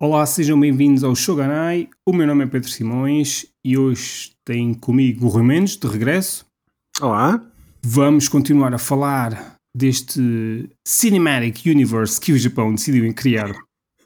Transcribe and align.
Olá, 0.00 0.24
sejam 0.26 0.60
bem-vindos 0.60 1.02
ao 1.02 1.12
Shoganai. 1.12 1.88
O 2.06 2.12
meu 2.12 2.24
nome 2.24 2.44
é 2.44 2.46
Pedro 2.46 2.68
Simões 2.68 3.46
e 3.64 3.76
hoje 3.76 4.30
tem 4.44 4.72
comigo 4.72 5.26
o 5.26 5.28
Rui 5.28 5.42
Mendes, 5.42 5.76
de 5.76 5.88
regresso. 5.88 6.46
Olá. 7.00 7.44
Vamos 7.82 8.28
continuar 8.28 8.72
a 8.72 8.78
falar 8.78 9.56
deste 9.76 10.70
Cinematic 10.86 11.66
Universe 11.66 12.20
que 12.20 12.30
o 12.30 12.38
Japão 12.38 12.72
decidiu 12.72 13.12
criar. 13.12 13.52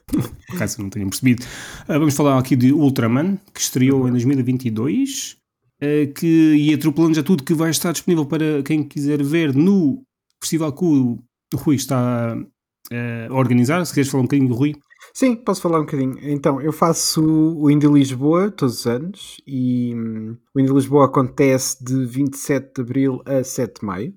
Caso 0.57 0.81
não 0.81 0.89
tenham 0.89 1.09
percebido. 1.09 1.43
Uh, 1.83 1.99
vamos 1.99 2.15
falar 2.15 2.39
aqui 2.39 2.55
de 2.55 2.73
Ultraman, 2.73 3.37
que 3.53 3.61
estreou 3.61 4.07
em 4.07 4.11
2022, 4.13 5.37
uh, 5.79 6.11
que, 6.15 6.55
e 6.55 6.73
atropelando 6.73 7.13
já 7.13 7.21
tudo 7.21 7.43
que 7.43 7.53
vai 7.53 7.69
estar 7.69 7.91
disponível 7.91 8.25
para 8.25 8.63
quem 8.63 8.83
quiser 8.83 9.21
ver 9.21 9.53
no 9.53 10.01
festival 10.41 10.73
que 10.73 10.85
o 10.85 11.19
Rui 11.53 11.75
está 11.75 12.35
uh, 12.35 13.31
a 13.31 13.35
organizar. 13.35 13.85
Se 13.85 13.93
queres 13.93 14.09
falar 14.09 14.21
um 14.21 14.25
bocadinho 14.25 14.49
do 14.49 14.55
Rui. 14.55 14.73
Sim, 15.13 15.35
posso 15.35 15.61
falar 15.61 15.77
um 15.79 15.85
bocadinho. 15.85 16.17
Então, 16.23 16.59
eu 16.59 16.73
faço 16.73 17.23
o 17.23 17.69
Indie 17.69 17.87
Lisboa 17.87 18.49
todos 18.49 18.79
os 18.79 18.87
anos 18.87 19.41
e 19.45 19.93
hum, 19.95 20.35
o 20.55 20.59
Indie 20.59 20.73
Lisboa 20.73 21.05
acontece 21.05 21.83
de 21.83 22.03
27 22.03 22.73
de 22.73 22.81
Abril 22.81 23.21
a 23.23 23.43
7 23.43 23.81
de 23.81 23.85
Maio. 23.85 24.13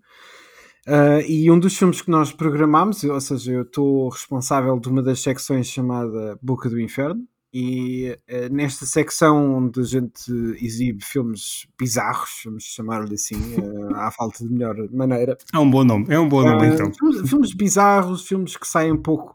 Uh, 0.88 1.20
e 1.28 1.50
um 1.50 1.58
dos 1.58 1.76
filmes 1.76 2.00
que 2.00 2.10
nós 2.10 2.32
programámos, 2.32 3.04
ou 3.04 3.20
seja, 3.20 3.52
eu 3.52 3.62
estou 3.62 4.08
responsável 4.08 4.78
de 4.78 4.88
uma 4.88 5.02
das 5.02 5.20
secções 5.20 5.66
chamada 5.66 6.38
Boca 6.40 6.70
do 6.70 6.80
Inferno, 6.80 7.26
e 7.52 8.16
uh, 8.30 8.54
nesta 8.54 8.86
secção 8.86 9.56
onde 9.56 9.80
a 9.80 9.84
gente 9.84 10.30
exibe 10.62 11.04
filmes 11.04 11.66
bizarros, 11.78 12.40
vamos 12.44 12.64
chamar-lhe 12.64 13.14
assim, 13.14 13.34
uh, 13.34 13.96
à 13.96 14.10
falta 14.10 14.44
de 14.44 14.50
melhor 14.50 14.76
maneira. 14.92 15.36
É 15.52 15.58
um 15.58 15.68
bom 15.68 15.84
nome, 15.84 16.06
é 16.08 16.18
um 16.18 16.28
bom 16.28 16.42
nome 16.42 16.68
então. 16.68 16.90
Filmes, 16.94 17.28
filmes 17.28 17.52
bizarros, 17.52 18.26
filmes 18.26 18.56
que 18.56 18.66
saem 18.66 18.92
um 18.92 19.02
pouco 19.02 19.34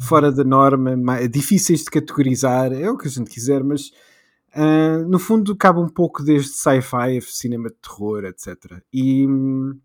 fora 0.00 0.32
da 0.32 0.42
norma, 0.42 0.96
difíceis 1.28 1.84
de 1.84 1.90
categorizar, 1.90 2.72
é 2.72 2.90
o 2.90 2.96
que 2.96 3.06
a 3.06 3.10
gente 3.10 3.30
quiser, 3.30 3.62
mas 3.62 3.90
uh, 4.56 5.06
no 5.08 5.18
fundo 5.18 5.54
cabe 5.54 5.78
um 5.78 5.88
pouco 5.88 6.22
desde 6.22 6.50
sci-fi, 6.50 7.20
cinema 7.20 7.68
de 7.68 7.76
terror, 7.76 8.24
etc. 8.24 8.82
E, 8.92 9.26
uh, 9.26 9.76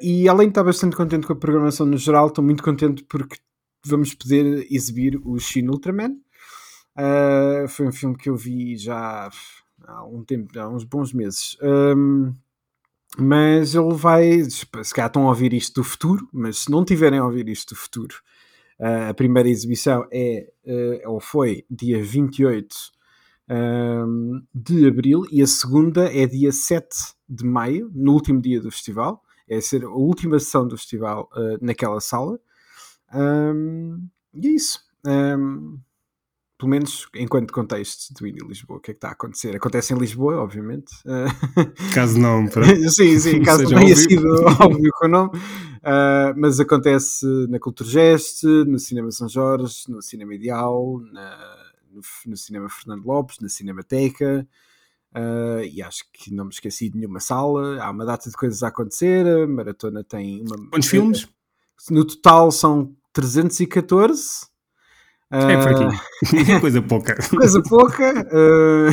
e 0.00 0.28
além 0.28 0.48
de 0.48 0.52
estar 0.52 0.64
bastante 0.64 0.96
contente 0.96 1.26
com 1.26 1.34
a 1.34 1.36
programação 1.36 1.84
no 1.86 1.98
geral, 1.98 2.28
estou 2.28 2.42
muito 2.42 2.62
contente 2.62 3.04
porque 3.04 3.36
vamos 3.84 4.14
poder 4.14 4.66
exibir 4.70 5.20
o 5.24 5.38
Shin 5.38 5.68
Ultraman. 5.68 6.16
Uh, 6.96 7.68
foi 7.68 7.86
um 7.86 7.92
filme 7.92 8.16
que 8.16 8.30
eu 8.30 8.36
vi 8.36 8.76
já 8.76 9.30
há 9.86 10.04
um 10.04 10.24
tempo, 10.24 10.58
há 10.58 10.68
uns 10.68 10.84
bons 10.84 11.12
meses. 11.12 11.56
Um, 11.62 12.34
mas 13.18 13.74
ele 13.74 13.94
vai, 13.94 14.42
se 14.44 14.66
calhar 14.94 15.08
estão 15.08 15.24
a 15.24 15.28
ouvir 15.28 15.52
isto 15.52 15.80
do 15.80 15.84
futuro, 15.84 16.26
mas 16.32 16.60
se 16.60 16.70
não 16.70 16.84
tiverem 16.84 17.18
a 17.18 17.24
ouvir 17.24 17.48
isto 17.48 17.74
do 17.74 17.78
futuro, 17.78 18.16
Uh, 18.82 19.10
a 19.10 19.14
primeira 19.14 19.48
exibição 19.48 20.04
é, 20.10 20.52
uh, 20.66 21.12
ou 21.12 21.20
foi, 21.20 21.64
dia 21.70 22.02
28 22.02 22.74
um, 23.48 24.42
de 24.52 24.88
abril 24.88 25.22
e 25.30 25.40
a 25.40 25.46
segunda 25.46 26.12
é 26.12 26.26
dia 26.26 26.50
7 26.50 26.88
de 27.28 27.44
maio, 27.44 27.92
no 27.94 28.12
último 28.12 28.40
dia 28.40 28.60
do 28.60 28.72
festival. 28.72 29.22
É 29.48 29.60
ser 29.60 29.84
a 29.84 29.88
última 29.88 30.40
sessão 30.40 30.66
do 30.66 30.76
festival 30.76 31.30
uh, 31.32 31.64
naquela 31.64 32.00
sala. 32.00 32.40
Um, 33.14 34.04
e 34.34 34.48
é 34.48 34.50
isso. 34.50 34.80
Um, 35.06 35.78
pelo 36.62 36.70
menos 36.70 37.08
enquanto 37.16 37.52
contexto 37.52 38.14
do 38.14 38.24
Indie 38.24 38.46
Lisboa, 38.46 38.78
o 38.78 38.80
que 38.80 38.92
é 38.92 38.94
que 38.94 38.98
está 38.98 39.08
a 39.08 39.12
acontecer? 39.12 39.56
Acontece 39.56 39.92
em 39.92 39.98
Lisboa, 39.98 40.36
obviamente. 40.36 40.92
Caso 41.92 42.20
não, 42.20 42.46
para... 42.46 42.64
sim, 42.88 43.18
sim, 43.18 43.42
caso 43.42 43.64
não 43.64 43.80
tenha 43.80 43.96
sido 43.96 44.28
óbvio 44.60 44.92
com 44.96 45.06
o 45.06 45.08
nome. 45.08 45.30
Uh, 45.34 46.32
mas 46.36 46.60
acontece 46.60 47.26
na 47.48 47.58
Culturgest, 47.58 48.44
no 48.44 48.78
Cinema 48.78 49.10
São 49.10 49.28
Jorge, 49.28 49.74
no 49.88 50.00
Cinema 50.00 50.32
Ideal, 50.36 51.00
na, 51.12 51.36
no, 51.90 52.00
no, 52.26 52.36
Cinema 52.36 52.68
Fernando 52.68 53.04
Lopes, 53.04 53.40
na 53.40 53.48
Cinemateca. 53.48 54.46
Uh, 55.12 55.64
e 55.64 55.82
acho 55.82 56.04
que 56.12 56.32
não 56.32 56.44
me 56.44 56.52
esqueci 56.52 56.88
de 56.88 56.96
nenhuma 56.96 57.18
sala. 57.18 57.82
Há 57.82 57.90
uma 57.90 58.04
data 58.04 58.30
de 58.30 58.36
coisas 58.36 58.62
a 58.62 58.68
acontecer. 58.68 59.26
A 59.26 59.48
maratona 59.48 60.04
tem 60.04 60.42
uma. 60.42 60.70
Quantos 60.70 60.88
filmes? 60.88 61.28
No 61.90 62.04
total 62.04 62.52
são 62.52 62.94
314. 63.12 64.51
É 65.32 65.54
aqui. 65.54 65.84
Uh, 65.86 66.60
coisa 66.60 66.82
pouca. 66.82 67.16
coisa 67.30 67.62
pouca. 67.62 68.12
Uh, 68.30 68.92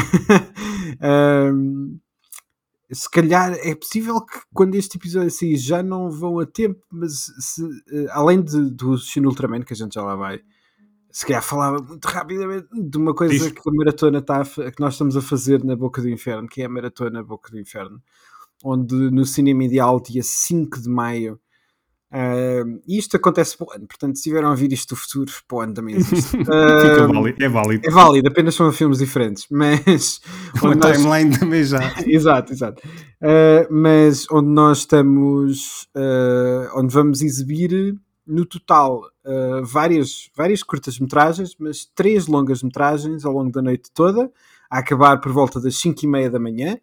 se 2.92 3.10
calhar 3.10 3.54
é 3.62 3.76
possível 3.76 4.26
que 4.26 4.40
quando 4.54 4.76
este 4.76 4.98
episódio 4.98 5.30
sair 5.30 5.58
já 5.58 5.84
não 5.84 6.10
vão 6.10 6.40
a 6.40 6.46
tempo, 6.46 6.80
mas 6.90 7.26
se, 7.40 7.62
além 8.12 8.42
de, 8.42 8.72
do 8.72 8.98
Shin 8.98 9.26
Ultraman, 9.26 9.64
que 9.64 9.74
a 9.74 9.76
gente 9.76 9.94
já 9.94 10.02
lá 10.02 10.16
vai, 10.16 10.40
se 11.12 11.26
calhar 11.26 11.44
falava 11.44 11.84
muito 11.84 12.06
rapidamente 12.06 12.68
de 12.72 12.98
uma 12.98 13.14
coisa 13.14 13.34
Isso. 13.34 13.54
que 13.54 13.62
a 13.68 13.74
maratona 13.74 14.20
está 14.20 14.44
que 14.46 14.80
nós 14.80 14.94
estamos 14.94 15.18
a 15.18 15.22
fazer 15.22 15.64
na 15.64 15.76
Boca 15.76 16.02
do 16.02 16.10
Inferno, 16.10 16.48
que 16.48 16.62
é 16.62 16.66
a 16.66 16.70
maratona 16.70 17.22
Boca 17.22 17.52
do 17.52 17.60
Inferno, 17.60 18.02
onde 18.64 18.96
no 19.12 19.26
Cinema 19.26 19.64
Ideal, 19.66 20.00
dia 20.00 20.24
5 20.24 20.82
de 20.82 20.90
maio, 20.90 21.40
Uh, 22.12 22.82
isto 22.88 23.18
acontece 23.18 23.56
para 23.56 23.68
o 23.68 23.72
ano, 23.72 23.86
portanto, 23.86 24.16
se 24.16 24.24
tiveram 24.24 24.48
a 24.48 24.52
ouvir 24.52 24.74
isto 24.74 24.96
do 24.96 24.96
futuro, 24.96 25.32
para 25.48 25.58
o 25.58 25.62
ano 25.62 25.74
também 25.74 25.96
existe. 25.96 26.38
Uh, 26.50 27.14
válido, 27.14 27.44
é 27.44 27.50
válido. 27.50 27.88
É 27.88 27.92
válido, 27.92 28.28
apenas 28.28 28.56
são 28.56 28.72
filmes 28.72 28.98
diferentes, 28.98 29.46
mas. 29.52 30.20
Uma 30.62 30.74
nós... 30.74 30.98
timeline 30.98 31.38
também 31.38 31.64
já. 31.64 31.80
exato, 32.08 32.52
exato. 32.52 32.82
Uh, 33.22 33.68
mas 33.72 34.26
onde 34.32 34.50
nós 34.50 34.80
estamos, 34.80 35.88
onde 36.76 36.94
vamos 36.94 37.22
exibir 37.22 37.96
no 38.26 38.46
total 38.46 39.02
várias, 39.64 40.30
várias 40.36 40.64
curtas-metragens, 40.64 41.56
mas 41.60 41.86
três 41.94 42.28
longas-metragens 42.28 43.26
ao 43.26 43.34
longo 43.34 43.52
da 43.52 43.62
noite 43.62 43.92
toda, 43.94 44.32
a 44.70 44.80
acabar 44.80 45.20
por 45.20 45.32
volta 45.32 45.60
das 45.60 45.76
5 45.78 46.04
e 46.04 46.08
meia 46.08 46.30
da 46.30 46.40
manhã. 46.40 46.78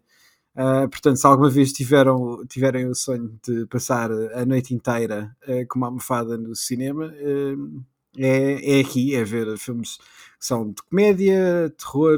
Uh, 0.57 0.89
portanto, 0.89 1.17
se 1.17 1.27
alguma 1.27 1.51
vez 1.51 1.71
tiveram, 1.71 2.43
tiverem 2.47 2.87
o 2.87 2.95
sonho 2.95 3.39
de 3.47 3.67
passar 3.67 4.11
a 4.11 4.43
noite 4.43 4.73
inteira 4.73 5.31
uh, 5.47 5.67
com 5.67 5.77
uma 5.77 5.85
almofada 5.87 6.35
no 6.35 6.55
cinema, 6.55 7.05
uh, 7.05 7.83
é, 8.17 8.77
é 8.77 8.79
aqui, 8.79 9.15
é 9.15 9.23
ver 9.23 9.55
filmes 9.59 9.97
que 10.39 10.45
são 10.45 10.71
de 10.71 10.81
comédia, 10.89 11.71
terror, 11.77 12.17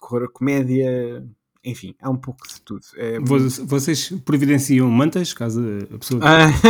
terror, 0.00 0.32
comédia, 0.32 1.22
enfim, 1.68 1.94
há 2.00 2.08
um 2.08 2.16
pouco 2.16 2.48
de 2.48 2.60
tudo. 2.62 2.80
É 2.96 3.18
Vocês 3.20 4.12
providenciam 4.24 4.88
mantas, 4.90 5.34
caso 5.34 5.60
a 5.92 5.98
pessoa 5.98 6.20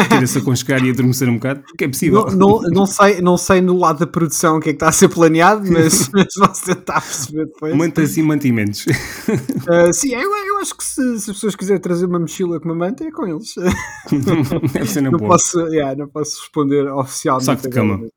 queira 0.08 0.26
se 0.26 0.38
aconchegar 0.38 0.84
e 0.84 0.90
adormecer 0.90 1.28
um 1.28 1.34
bocado? 1.34 1.62
Que 1.76 1.84
é 1.84 1.88
possível. 1.88 2.26
Não, 2.26 2.36
não, 2.36 2.62
não, 2.62 2.86
sei, 2.86 3.20
não 3.20 3.36
sei 3.36 3.60
no 3.60 3.78
lado 3.78 4.00
da 4.00 4.06
produção 4.06 4.56
o 4.56 4.60
que 4.60 4.70
é 4.70 4.72
que 4.72 4.76
está 4.76 4.88
a 4.88 4.92
ser 4.92 5.08
planeado, 5.08 5.70
mas, 5.70 6.08
mas 6.12 6.26
vamos 6.36 6.60
tentar 6.60 7.00
perceber 7.00 7.46
depois. 7.46 7.76
Mantas 7.76 8.16
e 8.16 8.22
mantimentos. 8.22 8.86
Uh, 8.86 9.92
sim, 9.92 10.14
eu, 10.14 10.20
eu 10.20 10.58
acho 10.58 10.76
que 10.76 10.84
se, 10.84 11.20
se, 11.20 11.30
as 11.30 11.36
pessoas 11.36 11.54
quiserem 11.54 11.80
trazer 11.80 12.06
uma 12.06 12.18
mochila 12.18 12.58
com 12.58 12.68
uma 12.68 12.74
manta, 12.74 13.04
é 13.04 13.10
com 13.10 13.26
eles. 13.26 13.54
Deve 14.72 14.86
ser 14.86 15.02
na 15.02 15.10
não. 15.10 15.18
Posso, 15.18 15.60
yeah, 15.68 15.94
não 15.96 16.08
posso 16.08 16.40
responder 16.40 16.90
oficialmente. 16.90 17.46
Saco 17.46 17.62
de 17.62 17.68
cama. 17.68 18.08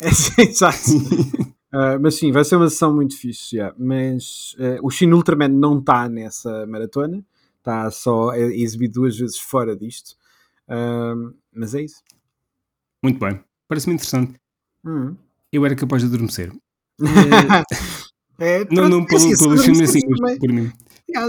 É, 0.00 0.42
exato. 0.42 0.78
Uh, 1.72 2.00
mas 2.00 2.14
sim, 2.14 2.32
vai 2.32 2.44
ser 2.44 2.56
uma 2.56 2.68
sessão 2.68 2.94
muito 2.94 3.16
fixe. 3.16 3.56
Yeah. 3.56 3.74
Mas 3.78 4.54
uh, 4.58 4.78
o 4.82 4.90
Shin 4.90 5.12
Ultraman 5.12 5.48
não 5.48 5.78
está 5.78 6.08
nessa 6.08 6.66
maratona, 6.66 7.24
está 7.58 7.90
só 7.90 8.32
é 8.32 8.40
exibido 8.40 9.00
duas 9.00 9.16
vezes 9.16 9.38
fora 9.38 9.76
disto. 9.76 10.16
Uh, 10.68 11.34
mas 11.52 11.74
é 11.74 11.82
isso. 11.82 12.02
Muito 13.02 13.18
bem, 13.20 13.40
parece-me 13.68 13.94
interessante. 13.94 14.34
Uhum. 14.84 15.16
Eu 15.52 15.64
era 15.64 15.74
capaz 15.76 16.02
de 16.02 16.08
adormecer. 16.08 16.52
é, 18.40 18.64
não, 18.72 18.88
não 18.88 19.04
pelo, 19.04 19.18
assim, 19.18 19.36
pelo 19.36 19.58
filme 19.58 19.84
assim, 19.84 20.00
mas 20.08 20.38
por 20.38 20.52
mim. 20.52 20.72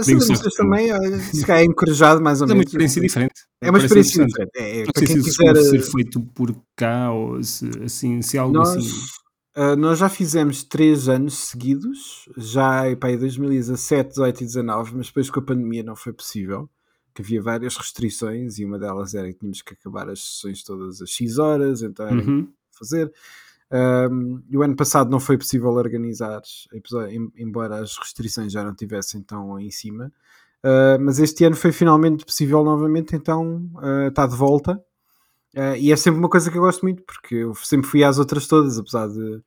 Se 0.02 0.56
também, 0.56 0.92
olha, 0.92 1.18
se 1.20 1.44
calhar 1.46 1.62
é 1.62 1.64
encorajado 1.64 2.20
mais 2.20 2.42
ou 2.42 2.46
menos. 2.46 2.56
É 2.56 2.60
uma 2.60 2.64
experiência 2.64 3.00
diferente. 3.00 3.34
É 3.62 3.70
uma 3.70 3.78
experiência 3.78 4.26
diferente. 4.26 4.50
É, 4.56 4.84
não 4.84 4.92
sei 4.94 5.06
se 5.06 5.22
quiser... 5.22 5.56
ser 5.56 5.80
feito 5.80 6.20
por 6.20 6.54
cá 6.76 7.12
ou 7.12 7.42
se, 7.42 7.66
assim, 7.84 8.20
se 8.20 8.36
algo 8.36 8.54
Nós... 8.54 8.76
assim 8.76 9.19
Uh, 9.60 9.76
nós 9.76 9.98
já 9.98 10.08
fizemos 10.08 10.62
três 10.62 11.06
anos 11.06 11.34
seguidos, 11.34 12.26
já 12.34 12.90
em 12.90 13.18
2017, 13.18 14.08
18 14.08 14.40
e 14.40 14.46
19, 14.46 14.96
mas 14.96 15.08
depois 15.08 15.28
com 15.28 15.38
a 15.38 15.42
pandemia 15.42 15.82
não 15.82 15.94
foi 15.94 16.14
possível, 16.14 16.66
que 17.14 17.20
havia 17.20 17.42
várias 17.42 17.76
restrições 17.76 18.58
e 18.58 18.64
uma 18.64 18.78
delas 18.78 19.14
era 19.14 19.30
que 19.30 19.38
tínhamos 19.38 19.60
que 19.60 19.74
acabar 19.74 20.08
as 20.08 20.20
sessões 20.20 20.62
todas 20.62 21.02
às 21.02 21.10
X 21.10 21.36
horas, 21.36 21.82
então 21.82 22.06
era 22.06 22.16
uhum. 22.16 22.50
fazer. 22.70 23.12
Um, 24.10 24.42
e 24.48 24.56
o 24.56 24.62
ano 24.62 24.74
passado 24.74 25.10
não 25.10 25.20
foi 25.20 25.36
possível 25.36 25.68
organizar, 25.72 26.40
embora 27.36 27.80
as 27.80 27.98
restrições 27.98 28.54
já 28.54 28.64
não 28.64 28.74
tivessem 28.74 29.22
tão 29.22 29.60
em 29.60 29.70
cima. 29.70 30.10
Uh, 30.64 30.96
mas 31.02 31.18
este 31.18 31.44
ano 31.44 31.54
foi 31.54 31.70
finalmente 31.70 32.24
possível 32.24 32.64
novamente, 32.64 33.14
então 33.14 33.70
uh, 33.74 34.08
está 34.08 34.26
de 34.26 34.36
volta 34.36 34.82
Uh, 35.54 35.76
e 35.78 35.92
é 35.92 35.96
sempre 35.96 36.20
uma 36.20 36.28
coisa 36.28 36.50
que 36.50 36.56
eu 36.56 36.62
gosto 36.62 36.82
muito, 36.82 37.02
porque 37.02 37.34
eu 37.34 37.54
sempre 37.56 37.88
fui 37.88 38.04
às 38.04 38.18
outras 38.18 38.46
todas, 38.46 38.78
apesar 38.78 39.08
de 39.08 39.42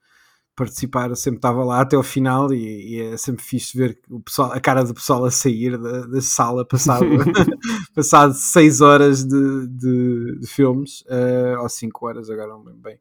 participar, 0.56 1.10
eu 1.10 1.16
sempre 1.16 1.38
estava 1.38 1.64
lá 1.64 1.82
até 1.82 1.96
ao 1.96 2.04
final 2.04 2.54
e, 2.54 2.96
e, 2.96 3.02
é 3.02 3.18
sempre 3.18 3.44
fixe 3.44 3.76
ver 3.76 4.00
o 4.10 4.20
pessoal, 4.20 4.52
a 4.52 4.60
cara 4.60 4.84
do 4.84 4.94
pessoal 4.94 5.26
a 5.26 5.32
sair 5.32 5.78
da, 5.78 6.06
da 6.06 6.22
sala 6.22 6.64
passado, 6.68 7.06
passado 7.96 8.34
6 8.34 8.82
horas 8.82 9.24
de, 9.24 9.68
de, 9.68 10.40
de 10.40 10.48
filmes, 10.48 11.02
uh, 11.02 11.62
ou 11.62 11.70
5 11.70 12.06
horas, 12.06 12.30
agora 12.30 12.50
não 12.50 12.64
lembro 12.64 12.82
bem. 12.82 13.00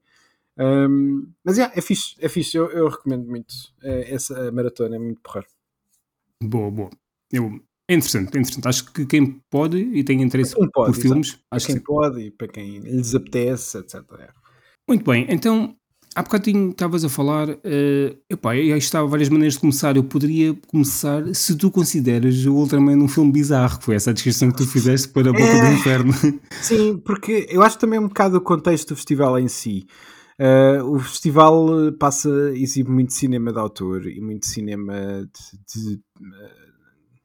Um, 0.58 1.30
mas 1.44 1.56
yeah, 1.56 1.72
é 1.76 1.80
fixe, 1.80 2.14
é 2.18 2.28
fixe, 2.28 2.56
eu, 2.56 2.70
eu 2.70 2.88
recomendo 2.88 3.26
muito. 3.26 3.54
É, 3.82 4.14
essa 4.14 4.52
maratona 4.52 4.96
é 4.96 4.98
muito 4.98 5.20
porra. 5.22 5.44
Boa, 6.42 6.70
boa. 6.70 6.90
Eu, 7.30 7.60
é 7.88 7.94
interessante, 7.94 8.36
é 8.36 8.40
interessante. 8.40 8.68
Acho 8.68 8.92
que 8.92 9.06
quem 9.06 9.40
pode 9.50 9.78
e 9.78 10.04
tem 10.04 10.22
interesse 10.22 10.54
pode, 10.54 10.72
por 10.72 10.94
filmes, 10.94 11.38
acho 11.50 11.66
para 11.66 11.74
quem 11.74 11.84
pode 11.84 12.20
e 12.20 12.30
para 12.30 12.48
quem 12.48 12.78
lhes 12.78 13.14
apetece, 13.14 13.78
etc. 13.78 14.02
Muito 14.88 15.04
bem, 15.04 15.26
então 15.28 15.76
há 16.14 16.22
bocadinho 16.22 16.70
estavas 16.70 17.04
a 17.04 17.08
falar, 17.08 17.48
uh, 17.48 18.18
epá, 18.28 18.52
aí 18.52 18.70
estava 18.70 19.06
várias 19.06 19.28
maneiras 19.28 19.54
de 19.54 19.60
começar. 19.60 19.96
Eu 19.96 20.04
poderia 20.04 20.54
começar 20.68 21.22
se 21.34 21.56
tu 21.56 21.70
consideras 21.70 22.44
o 22.46 22.54
Ultraman 22.54 22.96
um 22.96 23.08
filme 23.08 23.32
bizarro, 23.32 23.78
que 23.78 23.84
foi 23.84 23.94
essa 23.96 24.10
a 24.10 24.12
descrição 24.12 24.50
que 24.50 24.58
tu 24.58 24.66
fizeste 24.66 25.08
para 25.08 25.30
a 25.30 25.32
boca 25.32 25.44
é, 25.44 25.68
do 25.68 25.74
inferno. 25.74 26.12
Sim, 26.60 26.98
porque 26.98 27.46
eu 27.50 27.62
acho 27.62 27.78
também 27.78 27.98
um 27.98 28.08
bocado 28.08 28.36
o 28.36 28.40
contexto 28.40 28.90
do 28.90 28.96
festival 28.96 29.38
em 29.38 29.48
si. 29.48 29.86
Uh, 30.40 30.84
o 30.84 30.98
festival 30.98 31.92
passa, 31.98 32.28
exibe 32.54 32.90
muito 32.90 33.12
cinema 33.12 33.52
de 33.52 33.58
autor 33.58 34.06
e 34.06 34.20
muito 34.20 34.46
cinema 34.46 34.94
de, 34.94 35.92
de, 35.96 36.00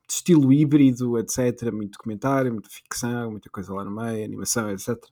estilo 0.09 0.51
híbrido, 0.54 1.18
etc. 1.18 1.71
Muito 1.71 1.94
documentário, 1.94 2.51
muita 2.51 2.69
ficção, 2.69 3.31
muita 3.31 3.50
coisa 3.50 3.74
lá 3.74 3.83
no 3.83 3.92
meio, 3.92 4.24
animação, 4.25 4.69
etc. 4.69 4.89
Uh, 4.95 5.04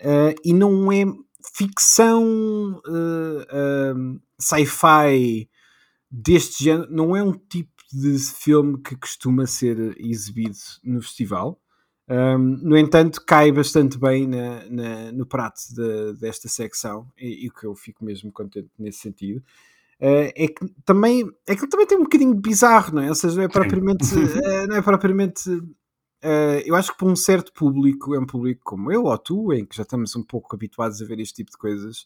eh, 0.00 0.34
e 0.44 0.52
não 0.52 0.90
é 0.90 1.04
ficção 1.54 2.80
uh, 2.86 3.42
uh, 3.42 4.20
sci-fi 4.38 5.48
deste 6.10 6.64
género, 6.64 6.90
não 6.90 7.16
é 7.16 7.22
um 7.22 7.32
tipo 7.32 7.70
de 7.92 8.18
filme 8.18 8.80
que 8.80 8.96
costuma 8.96 9.46
ser 9.46 9.96
exibido 9.98 10.56
no 10.82 11.02
festival. 11.02 11.60
Um, 12.08 12.38
no 12.38 12.76
entanto, 12.76 13.24
cai 13.24 13.52
bastante 13.52 13.98
bem 13.98 14.26
na, 14.26 14.68
na, 14.68 15.12
no 15.12 15.24
prato 15.24 15.60
de, 15.70 16.14
desta 16.18 16.48
secção 16.48 17.08
e, 17.16 17.48
o 17.48 17.52
que 17.52 17.64
eu 17.64 17.74
fico 17.74 18.04
mesmo 18.04 18.32
contente 18.32 18.70
nesse 18.78 18.98
sentido. 18.98 19.42
Uh, 20.02 20.32
é 20.34 20.48
que 20.48 20.66
também 20.84 21.24
é 21.46 21.54
que 21.54 21.64
também 21.68 21.86
tem 21.86 21.96
um 21.96 22.02
bocadinho 22.02 22.34
bizarro, 22.34 22.96
não 22.96 23.02
é? 23.02 23.08
Ou 23.08 23.14
seja, 23.14 23.36
não 23.36 23.44
é 23.44 23.48
propriamente, 23.48 24.04
uh, 24.12 24.66
não 24.66 24.74
é 24.74 24.82
propriamente 24.82 25.48
uh, 25.48 26.60
eu 26.64 26.74
acho 26.74 26.90
que 26.90 26.98
para 26.98 27.06
um 27.06 27.14
certo 27.14 27.52
público, 27.52 28.12
é 28.12 28.18
um 28.18 28.26
público 28.26 28.62
como 28.64 28.90
eu 28.90 29.04
ou 29.04 29.16
tu, 29.16 29.52
em 29.52 29.64
que 29.64 29.76
já 29.76 29.84
estamos 29.84 30.16
um 30.16 30.24
pouco 30.24 30.56
habituados 30.56 31.00
a 31.00 31.04
ver 31.04 31.20
este 31.20 31.34
tipo 31.34 31.52
de 31.52 31.56
coisas, 31.56 32.04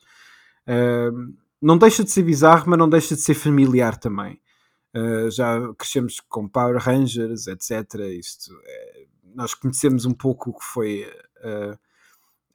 não 1.62 1.78
deixa 1.78 2.04
de 2.04 2.10
ser 2.10 2.22
bizarro, 2.22 2.64
mas 2.68 2.78
não 2.78 2.88
deixa 2.88 3.14
de 3.14 3.22
ser 3.22 3.34
familiar 3.34 3.96
também. 3.96 4.38
já 5.30 5.58
crescemos 5.78 6.20
com 6.20 6.48
Power 6.48 6.76
Rangers, 6.76 7.46
etc. 7.46 7.94
Isto 8.18 8.52
nós 9.34 9.54
conhecemos 9.54 10.04
um 10.04 10.12
pouco 10.12 10.50
o 10.50 10.54
que 10.54 10.64
foi 10.64 11.04
uh, 11.44 11.78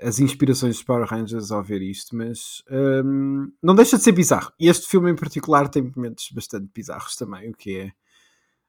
as 0.01 0.19
inspirações 0.19 0.75
dos 0.75 0.83
Power 0.83 1.07
Rangers 1.07 1.51
ao 1.51 1.63
ver 1.63 1.81
isto, 1.81 2.15
mas 2.15 2.63
um, 2.69 3.51
não 3.62 3.75
deixa 3.75 3.98
de 3.98 4.03
ser 4.03 4.12
bizarro. 4.12 4.51
E 4.59 4.68
este 4.68 4.88
filme 4.88 5.12
em 5.12 5.15
particular 5.15 5.69
tem 5.69 5.92
momentos 5.95 6.30
bastante 6.33 6.69
bizarros 6.74 7.15
também, 7.15 7.50
o 7.50 7.53
que 7.53 7.77
é. 7.77 7.92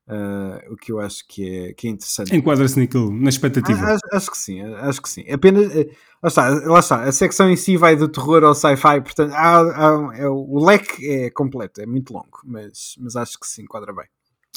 Uh, 0.04 0.72
o 0.72 0.76
que 0.76 0.90
eu 0.90 0.98
acho 0.98 1.24
que 1.28 1.48
é, 1.48 1.72
que 1.74 1.86
é 1.86 1.90
interessante. 1.90 2.34
Enquadra-se 2.34 2.78
naquilo, 2.78 3.12
na 3.12 3.28
expectativa. 3.28 3.78
Ah, 3.78 3.94
acho, 3.94 4.00
acho, 4.12 4.30
que 4.32 4.36
sim, 4.36 4.60
acho 4.60 5.00
que 5.00 5.08
sim. 5.08 5.24
Apenas, 5.30 5.72
uh, 5.72 5.88
lá, 6.20 6.28
está, 6.28 6.48
lá 6.48 6.80
está, 6.80 7.02
a 7.04 7.12
secção 7.12 7.48
em 7.48 7.56
si 7.56 7.76
vai 7.76 7.94
do 7.94 8.08
terror 8.08 8.42
ao 8.42 8.54
sci-fi, 8.54 9.00
portanto, 9.00 9.32
há, 9.32 9.60
há, 9.60 10.18
é, 10.18 10.26
o 10.26 10.58
leque 10.58 11.08
é 11.08 11.30
completo, 11.30 11.80
é 11.80 11.86
muito 11.86 12.12
longo, 12.12 12.40
mas, 12.44 12.96
mas 12.98 13.14
acho 13.14 13.38
que 13.38 13.46
se 13.46 13.62
enquadra 13.62 13.92
bem. 13.92 14.06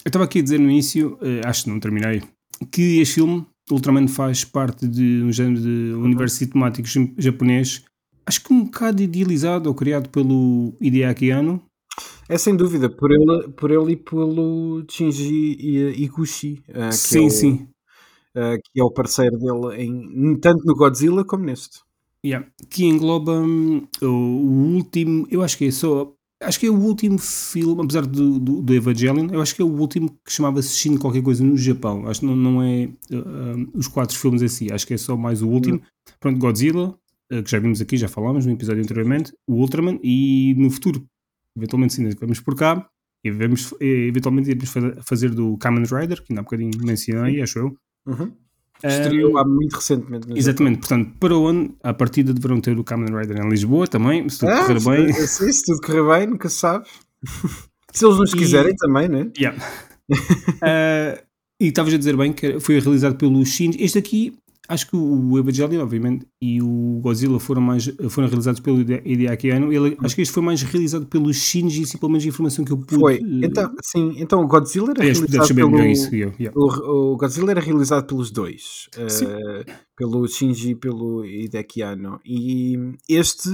Eu 0.04 0.10
estava 0.10 0.26
aqui 0.26 0.40
a 0.40 0.42
dizer 0.42 0.60
no 0.60 0.70
início, 0.70 1.14
uh, 1.22 1.48
acho 1.48 1.66
que 1.66 1.70
não 1.70 1.80
terminei, 1.80 2.24
que 2.72 3.00
este 3.00 3.16
filme, 3.16 3.46
Ultraman, 3.72 4.08
faz 4.08 4.44
parte 4.44 4.88
de 4.88 5.24
um 5.24 5.32
género 5.32 5.62
de 5.62 5.94
universo 5.96 6.48
temático 6.48 6.88
japonês, 7.18 7.84
acho 8.26 8.44
que 8.44 8.54
um 8.54 8.66
bocado 8.66 9.02
idealizado 9.02 9.70
ou 9.70 9.76
criado 9.76 10.10
pelo 10.10 10.76
Hideaki 10.80 11.32
Anno. 11.32 11.62
É 12.28 12.38
sem 12.38 12.56
dúvida, 12.56 12.90
por 12.90 13.12
ele, 13.12 13.50
por 13.50 13.72
ele 13.72 13.94
e 13.94 13.96
pelo 13.96 14.84
Shinji 14.90 15.58
Iguchi, 15.98 16.64
uh, 16.70 16.90
que 16.90 16.96
sim, 16.96 17.24
é 17.24 17.28
o, 17.28 17.30
sim. 17.30 17.54
Uh, 18.36 18.60
que 18.64 18.82
é 18.82 18.84
o 18.84 18.92
parceiro 18.92 19.38
dele 19.38 19.84
em, 19.84 20.38
tanto 20.40 20.66
no 20.66 20.76
Godzilla 20.76 21.24
como 21.24 21.46
neste. 21.46 21.80
Yeah. 22.26 22.48
Que 22.70 22.86
engloba 22.86 23.34
um, 23.34 23.88
o, 24.02 24.06
o 24.06 24.76
último, 24.76 25.28
eu 25.30 25.44
acho 25.44 25.58
que 25.58 25.66
é 25.66 25.72
só 25.72 26.15
Acho 26.42 26.60
que 26.60 26.66
é 26.66 26.70
o 26.70 26.78
último 26.78 27.18
filme, 27.18 27.82
apesar 27.82 28.06
do, 28.06 28.40
do, 28.40 28.62
do, 28.62 28.74
Evangelion, 28.74 29.30
eu 29.32 29.42
acho 29.42 29.56
que 29.56 29.62
é 29.62 29.66
o 29.66 29.70
último 29.70 30.10
que 30.24 30.32
chamava-se 30.32 30.76
Shin 30.76 30.98
qualquer 30.98 31.24
coisa 31.24 31.44
no 31.44 31.58
Japão. 31.58 32.08
Acho 32.08 32.20
que 32.20 32.26
não, 32.26 32.36
não 32.36 32.62
é 32.62 32.90
uh, 33.12 33.70
os 33.74 33.88
quatro 33.88 34.18
filmes 34.18 34.44
assim, 34.44 34.68
acho 34.72 34.86
que 34.86 34.94
é 34.94 34.98
só 34.98 35.16
mais 35.16 35.42
o 35.42 35.48
último. 35.48 35.76
Uhum. 35.76 36.16
Pronto, 36.20 36.40
Godzilla, 36.40 36.90
uh, 37.32 37.44
que 37.44 37.50
já 37.50 37.58
vimos 37.58 37.80
aqui, 37.80 37.96
já 37.96 38.10
falámos 38.10 38.46
no 38.46 38.52
episódio 38.52 38.84
anteriormente, 38.84 39.34
o 39.48 39.54
Ultraman, 39.54 39.98
e 40.04 40.54
no 40.58 40.70
futuro, 40.70 41.08
eventualmente 41.56 41.94
sim, 41.94 42.10
vamos 42.20 42.42
por 42.42 42.54
cá, 42.54 42.86
e 43.24 43.32
vamos, 43.32 43.74
eventualmente 43.80 44.50
iremos 44.50 44.72
fazer 45.04 45.30
do 45.30 45.58
Kamen 45.58 45.86
Rider, 45.86 46.22
que 46.22 46.32
ainda 46.32 46.42
há 46.42 46.44
bocadinho 46.44 46.72
mencionei, 46.84 47.42
acho 47.42 47.60
eu. 47.60 47.78
Uhum. 48.06 48.32
Estreou 48.84 49.38
há 49.38 49.46
muito 49.46 49.76
recentemente. 49.76 50.28
Exatamente, 50.36 50.80
portanto, 50.80 51.14
para 51.20 51.36
onde 51.36 51.74
a 51.84 51.94
partida 51.94 52.34
deverão 52.34 52.60
ter 52.60 52.78
o 52.78 52.84
Kamen 52.84 53.16
Rider 53.16 53.44
em 53.44 53.50
Lisboa 53.50 53.88
também, 53.88 54.28
se 54.30 54.40
tudo 54.40 54.52
ah, 54.52 54.66
correr 54.66 54.84
bem. 54.84 55.14
Se, 55.14 55.54
se 55.54 55.64
tudo 55.66 55.82
correr 55.82 56.20
bem, 56.20 56.28
nunca 56.28 56.50
se 56.50 56.58
sabe. 56.58 56.86
se 57.92 58.06
eles 58.06 58.18
nos 58.18 58.34
e, 58.34 58.38
quiserem 58.38 58.76
também, 58.76 59.08
né? 59.08 59.32
Yeah. 59.38 59.58
uh, 60.12 61.24
e 61.60 61.68
estavas 61.68 61.94
a 61.94 61.98
dizer 61.98 62.16
bem 62.18 62.34
que 62.34 62.60
foi 62.60 62.80
realizado 62.80 63.16
pelo 63.16 63.44
Shinji. 63.46 63.82
Este 63.82 63.98
aqui 63.98 64.38
acho 64.68 64.90
que 64.90 64.96
o 64.96 65.38
Evangelion, 65.38 65.82
obviamente, 65.82 66.26
e 66.42 66.62
o 66.62 67.00
Godzilla 67.02 67.40
foram, 67.40 67.62
mais, 67.62 67.86
foram 68.10 68.28
realizados 68.28 68.60
pelo 68.60 68.80
Hideaki 68.80 69.52
Anno. 69.52 69.72
Ele, 69.72 69.98
acho 70.04 70.16
que 70.16 70.22
este 70.22 70.34
foi 70.34 70.44
mais 70.44 70.62
realizado 70.62 71.06
pelo 71.06 71.34
Shinji, 71.34 71.86
sim, 71.86 71.98
pelo 71.98 72.12
menos 72.12 72.26
a 72.26 72.28
informação 72.28 72.66
que 72.66 72.72
eu 72.72 72.78
pude... 72.78 73.00
Foi. 73.00 73.20
Então, 73.44 73.74
sim, 73.84 74.16
então 74.18 74.42
o 74.42 74.48
Godzilla 74.48 74.92
era 74.92 75.04
realizado 75.04 75.56
pelo... 75.56 75.86
Isso, 75.86 76.16
eu, 76.16 76.34
yeah. 76.40 76.52
o, 76.56 77.14
o, 77.14 77.18
Godzilla 77.18 77.52
era 77.52 77.62
realizado 77.62 78.06
pelos 78.08 78.32
dois. 78.32 78.90
Uh, 78.98 79.72
pelo 79.96 80.28
Shinji 80.28 80.72
e 80.72 80.76
pelo 80.76 81.26
Hideaki 81.26 81.82
Anno. 81.82 82.20
E 82.26 82.78
este 83.10 83.50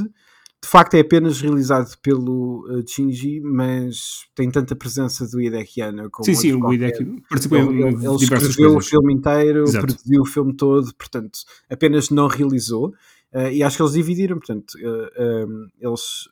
de 0.64 0.70
facto 0.70 0.94
é 0.94 1.00
apenas 1.00 1.42
realizado 1.42 1.98
pelo 2.04 2.68
uh, 2.70 2.88
Shinji, 2.88 3.42
mas 3.42 4.26
tem 4.36 4.50
tanta 4.52 4.76
presença 4.76 5.28
do 5.28 5.42
Hideki 5.42 5.82
Anno 5.82 6.10
como 6.12 6.24
Sim, 6.24 6.36
sim, 6.36 6.54
o 6.54 6.72
Hideki 6.72 7.24
participou 7.28 7.58
ele, 7.58 7.82
ele, 7.82 8.06
ele 8.06 8.16
escreveu 8.16 8.78
o 8.78 8.82
filme 8.82 9.14
inteiro, 9.14 9.64
Exato. 9.64 9.88
produziu 9.88 10.22
o 10.22 10.26
filme 10.26 10.54
todo, 10.56 10.94
portanto, 10.96 11.40
apenas 11.68 12.12
não 12.12 12.28
realizou. 12.28 12.94
Uh, 13.34 13.50
e 13.52 13.64
acho 13.64 13.78
que 13.78 13.82
eles 13.82 13.94
dividiram, 13.94 14.38
portanto, 14.38 14.74
uh, 14.76 15.10
eh, 15.16 15.46
um, 15.46 15.68
eles 15.80 16.30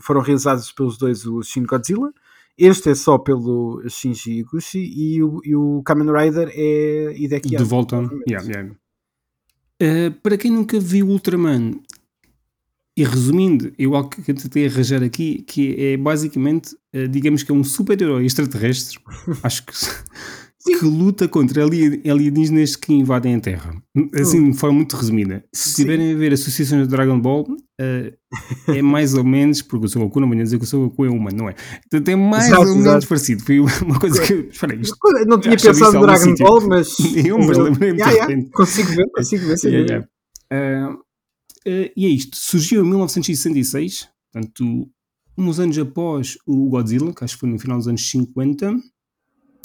foram 0.00 0.20
realizados 0.20 0.70
pelos 0.72 0.96
dois 0.96 1.26
o 1.26 1.42
Shin 1.42 1.64
Godzilla. 1.64 2.12
Este 2.56 2.90
é 2.90 2.94
só 2.94 3.18
pelo 3.18 3.82
Shinji 3.88 4.38
Iguchi 4.38 4.78
e 4.78 5.22
o, 5.22 5.40
e 5.44 5.56
o 5.56 5.82
Kamen 5.84 6.10
Rider 6.10 6.50
é 6.54 7.12
Hideki 7.16 7.56
Anno. 7.56 7.64
De 7.64 7.70
volta. 7.70 7.96
Yeah, 8.28 8.48
yeah. 8.48 8.74
Uh, 9.82 10.12
para 10.22 10.38
quem 10.38 10.52
nunca 10.52 10.78
viu 10.78 11.08
Ultraman, 11.08 11.80
e 12.96 13.04
resumindo, 13.04 13.72
eu 13.78 13.94
algo 13.94 14.10
que 14.10 14.30
eu 14.30 14.34
tentei 14.34 14.66
arranjar 14.66 15.02
aqui, 15.02 15.42
que 15.46 15.74
é 15.78 15.96
basicamente, 15.96 16.76
eh, 16.92 17.06
digamos 17.06 17.42
que 17.42 17.50
é 17.50 17.54
um 17.54 17.64
super-herói 17.64 18.26
extraterrestre, 18.26 18.98
acho 19.42 19.64
que, 19.64 19.72
que 20.78 20.84
luta 20.84 21.26
contra 21.26 21.64
alienígenas 21.64 22.76
que 22.76 22.92
invadem 22.92 23.34
a 23.34 23.40
Terra. 23.40 23.74
Assim, 24.14 24.50
de 24.50 24.58
forma 24.58 24.76
muito 24.76 24.94
resumida. 24.94 25.42
Se 25.54 25.70
estiverem 25.70 26.12
a 26.12 26.16
ver 26.16 26.34
associações 26.34 26.82
de 26.82 26.88
Dragon 26.88 27.18
Ball, 27.18 27.46
uh, 27.50 28.72
é 28.72 28.82
mais 28.82 29.14
ou 29.14 29.24
menos, 29.24 29.62
porque 29.62 29.86
o 29.86 29.88
Son 29.88 30.00
Goku 30.00 30.20
não 30.20 30.28
vou 30.28 30.36
dizer 30.36 30.58
que 30.58 30.64
o 30.64 30.66
Son 30.66 30.84
Goku 30.84 31.06
é 31.06 31.08
humano, 31.08 31.36
não 31.36 31.48
é? 31.48 31.54
Portanto, 31.90 32.08
é 32.10 32.16
mais 32.16 32.48
exato, 32.48 32.68
ou 32.68 32.76
menos 32.76 33.04
parecido. 33.06 33.42
Foi 33.42 33.58
uma 33.58 33.98
coisa 33.98 34.20
que. 34.20 34.34
Espera 34.34 34.74
isto, 34.74 34.96
não 35.26 35.40
tinha 35.40 35.56
pensado 35.56 35.98
no 35.98 36.06
Dragon 36.06 36.34
Ball, 36.34 36.68
mas. 36.68 36.94
Eu, 37.24 37.38
mas 37.38 37.56
lembrei-me 37.56 37.98
yeah, 37.98 38.12
yeah, 38.12 38.50
Consigo 38.52 38.88
ver, 38.90 39.10
consigo 39.14 39.46
ver. 39.46 39.56
Yeah, 39.64 40.06
yeah. 40.50 40.90
Uh, 40.90 41.11
Uh, 41.66 41.90
e 41.96 42.06
é 42.06 42.08
isto. 42.08 42.36
Surgiu 42.36 42.84
em 42.84 42.88
1966, 42.88 44.08
portanto, 44.32 44.90
uns 45.36 45.58
anos 45.58 45.78
após 45.78 46.38
o 46.46 46.68
Godzilla, 46.68 47.14
que 47.14 47.24
acho 47.24 47.34
que 47.34 47.40
foi 47.40 47.48
no 47.48 47.58
final 47.58 47.78
dos 47.78 47.88
anos 47.88 48.08
50, 48.10 48.66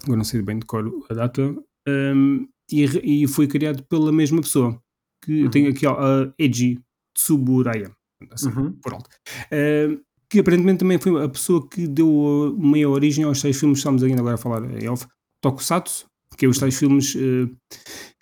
agora 0.04 0.18
não 0.18 0.24
sei 0.24 0.42
bem 0.42 0.60
de 0.60 0.66
cor 0.66 0.90
a 1.10 1.14
data, 1.14 1.56
um, 1.88 2.48
e, 2.72 3.24
e, 3.24 3.28
foi 3.28 3.48
criado 3.48 3.84
pela 3.84 4.12
mesma 4.12 4.42
pessoa. 4.42 4.82
Que 5.24 5.44
uhum. 5.44 5.50
tenho 5.50 5.70
aqui 5.72 5.86
a 5.86 6.34
Eiji 6.38 6.80
Tsuburaya, 7.14 7.92
assim, 8.32 8.50
uhum. 8.50 8.74
por 8.74 8.94
alto. 8.94 9.10
Uh, 9.46 10.00
que 10.30 10.40
aparentemente 10.40 10.80
também 10.80 11.00
foi 11.00 11.24
a 11.24 11.30
pessoa 11.30 11.68
que 11.68 11.88
deu 11.88 12.56
meia 12.60 12.90
origem 12.90 13.24
aos 13.24 13.40
seis 13.40 13.58
filmes 13.58 13.78
que 13.78 13.80
estamos 13.80 14.04
ainda 14.04 14.20
agora 14.20 14.36
a 14.36 14.38
falar 14.38 14.64
em 14.82 14.88
off, 14.90 15.08
Tokusatsu, 15.42 16.06
que 16.38 16.46
é 16.46 16.50
os 16.50 16.60
tais 16.60 16.78
filmes 16.78 17.16
uh, 17.16 17.50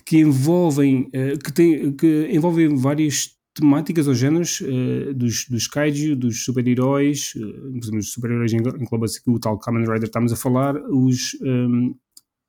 que 0.06 0.20
envolvem, 0.20 1.10
uh, 1.10 1.40
que, 1.44 1.52
tem, 1.52 1.92
que 1.94 2.30
envolvem 2.32 2.76
vários 2.76 3.35
temáticas 3.56 4.08
ou 4.08 4.14
géneros 4.14 4.62
uh, 4.62 5.14
dos, 5.14 5.48
dos 5.50 5.68
kaiju, 5.68 6.16
dos 6.16 6.44
super-heróis, 6.44 7.34
uh, 7.36 7.98
os 7.98 8.12
super-heróis 8.12 8.54
engloba-se 8.54 9.22
o 9.28 9.40
tal 9.40 9.58
Kamen 9.58 9.90
Rider 9.90 10.04
estamos 10.04 10.32
a 10.34 10.36
falar, 10.36 10.76
os 10.90 11.36
um, 11.42 11.48
ehm, 11.48 11.96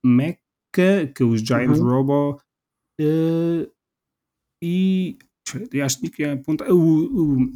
Mecha, 0.05 1.07
que 1.15 1.23
é 1.23 1.25
os 1.25 1.41
Giant 1.41 1.79
uhum. 1.79 1.85
Robo, 1.85 2.41
uh, 3.01 3.71
e 4.63 5.17
acho 5.83 6.01
que 6.01 6.25
é 6.25 6.33
apontar, 6.33 6.71
o, 6.71 6.77
o, 6.77 7.53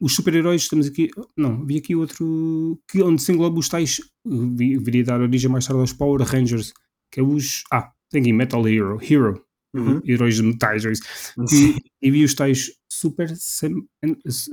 os 0.00 0.14
super-heróis, 0.14 0.62
estamos 0.62 0.86
aqui. 0.86 1.10
Não, 1.36 1.64
vi 1.64 1.78
aqui 1.78 1.94
outro. 1.94 2.80
Que, 2.88 3.02
onde 3.02 3.22
se 3.22 3.32
engloba 3.32 3.58
os 3.58 3.68
tais. 3.68 4.00
Viria 4.24 5.04
dar 5.04 5.20
origem 5.20 5.50
mais 5.50 5.66
tarde 5.66 5.80
aos 5.80 5.92
Power 5.92 6.20
Rangers, 6.22 6.72
que 7.10 7.20
é 7.20 7.22
os. 7.22 7.62
Ah, 7.72 7.92
tem 8.10 8.20
aqui 8.20 8.32
Metal 8.32 8.66
Hero. 8.66 8.98
Hero. 9.00 9.44
Uhum. 9.74 10.00
Heróis 10.04 10.36
de 10.36 10.42
metais. 10.42 10.84
E, 10.84 11.82
e 12.00 12.10
vi 12.10 12.24
os 12.24 12.34
tais 12.34 12.72
Super 12.90 13.32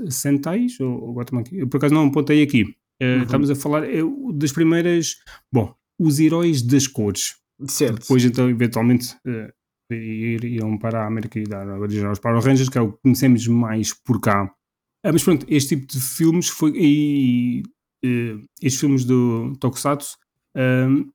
Sentais. 0.10 0.80
Ou, 0.80 1.16
ou, 1.16 1.24
eu 1.52 1.68
por 1.68 1.78
acaso 1.78 1.94
não 1.94 2.08
apontei 2.08 2.42
aqui. 2.42 2.64
Uh, 3.02 3.06
uhum. 3.18 3.24
Estamos 3.24 3.50
a 3.50 3.56
falar 3.56 3.84
uh, 3.84 4.34
das 4.34 4.52
primeiras. 4.52 5.18
Bom, 5.52 5.74
os 6.00 6.20
heróis 6.20 6.62
das 6.62 6.88
cores. 6.88 7.36
Certo. 7.68 8.02
Depois, 8.02 8.24
então, 8.24 8.50
eventualmente. 8.50 9.16
Uh, 9.26 9.52
iriam 9.92 10.78
para 10.78 11.02
a 11.02 11.08
América 11.08 11.40
e 11.40 11.44
dar 11.44 11.68
origem 11.68 12.06
aos 12.06 12.20
Power 12.20 12.40
Rangers, 12.40 12.70
que 12.70 12.78
é 12.78 12.82
o 12.82 12.92
que 12.92 13.02
conhecemos 13.02 13.48
mais 13.48 13.92
por 13.92 14.22
cá. 14.22 14.54
Ah, 15.04 15.12
mas 15.12 15.24
pronto, 15.24 15.46
este 15.50 15.76
tipo 15.76 15.92
de 15.92 16.00
filmes 16.00 16.48
foi. 16.48 16.74
E, 16.76 17.64
e 18.04 18.40
estes 18.62 18.80
filmes 18.80 19.04
do 19.04 19.56
Tokusatsu 19.60 20.16
um, 20.56 21.10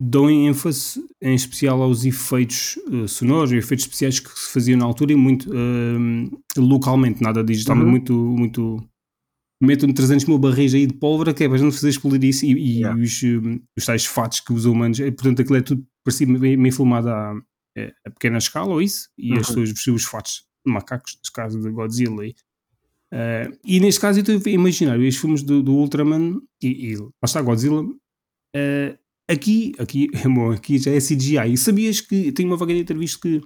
dão 0.00 0.30
ênfase 0.30 1.04
em 1.20 1.34
especial 1.34 1.82
aos 1.82 2.06
efeitos 2.06 2.78
uh, 2.88 3.06
sonoros, 3.06 3.52
efeitos 3.52 3.84
especiais 3.84 4.18
que 4.18 4.30
se 4.30 4.50
faziam 4.50 4.78
na 4.78 4.86
altura 4.86 5.12
e 5.12 5.16
muito 5.16 5.50
uh, 5.50 6.42
localmente, 6.56 7.22
nada 7.22 7.44
digitalmente, 7.44 7.84
uhum. 7.84 7.90
muito, 7.90 8.14
muito. 8.14 8.90
Metam 9.62 9.92
300 9.92 10.24
mil 10.24 10.38
barris 10.38 10.72
aí 10.72 10.86
de 10.86 10.94
pólvora 10.94 11.34
que 11.34 11.44
é 11.44 11.48
para 11.48 11.58
não 11.58 11.70
fazer 11.70 11.90
explodir 11.90 12.30
isso 12.30 12.46
e, 12.46 12.52
e 12.52 12.78
yeah. 12.78 12.98
os, 12.98 13.22
um, 13.22 13.60
os 13.76 13.84
tais 13.84 14.06
fatos 14.06 14.40
que 14.40 14.54
os 14.54 14.64
humanos. 14.64 14.98
Portanto, 14.98 15.42
aquilo 15.42 15.58
é 15.58 15.60
tudo 15.60 15.86
parecia 16.02 16.26
meio 16.26 16.72
filmado 16.72 17.10
a, 17.10 17.32
a 18.06 18.10
pequena 18.10 18.38
escala 18.38 18.72
ou 18.72 18.80
isso, 18.80 19.10
e 19.18 19.32
uhum. 19.32 19.38
as 19.38 19.46
pessoas 19.48 19.70
vestiam 19.70 19.94
os 19.94 20.04
fatos 20.04 20.46
de 20.66 20.72
macacos, 20.72 21.14
neste 21.16 21.32
caso 21.32 21.60
de 21.60 21.70
Godzilla. 21.70 22.26
E, 22.26 22.30
uh, 22.30 23.58
e 23.64 23.80
neste 23.80 24.00
caso, 24.00 24.20
eu 24.20 24.36
estou 24.36 24.50
a 24.50 24.54
imaginar 24.54 24.98
os 24.98 25.16
filmes 25.16 25.42
do, 25.42 25.62
do 25.62 25.72
Ultraman 25.74 26.40
e, 26.62 26.92
e 26.92 26.96
lá 26.96 27.10
está 27.24 27.42
Godzilla. 27.42 27.82
Uh, 27.82 28.99
aqui, 29.30 29.72
aqui, 29.78 30.08
bom, 30.26 30.52
aqui 30.52 30.78
já 30.78 30.90
é 30.90 30.98
CGI. 30.98 31.52
E 31.52 31.56
sabias 31.56 32.00
que 32.00 32.32
tem 32.32 32.46
uma 32.46 32.56
vaga 32.56 32.74
de 32.74 32.80
entrevista 32.80 33.20
que 33.20 33.40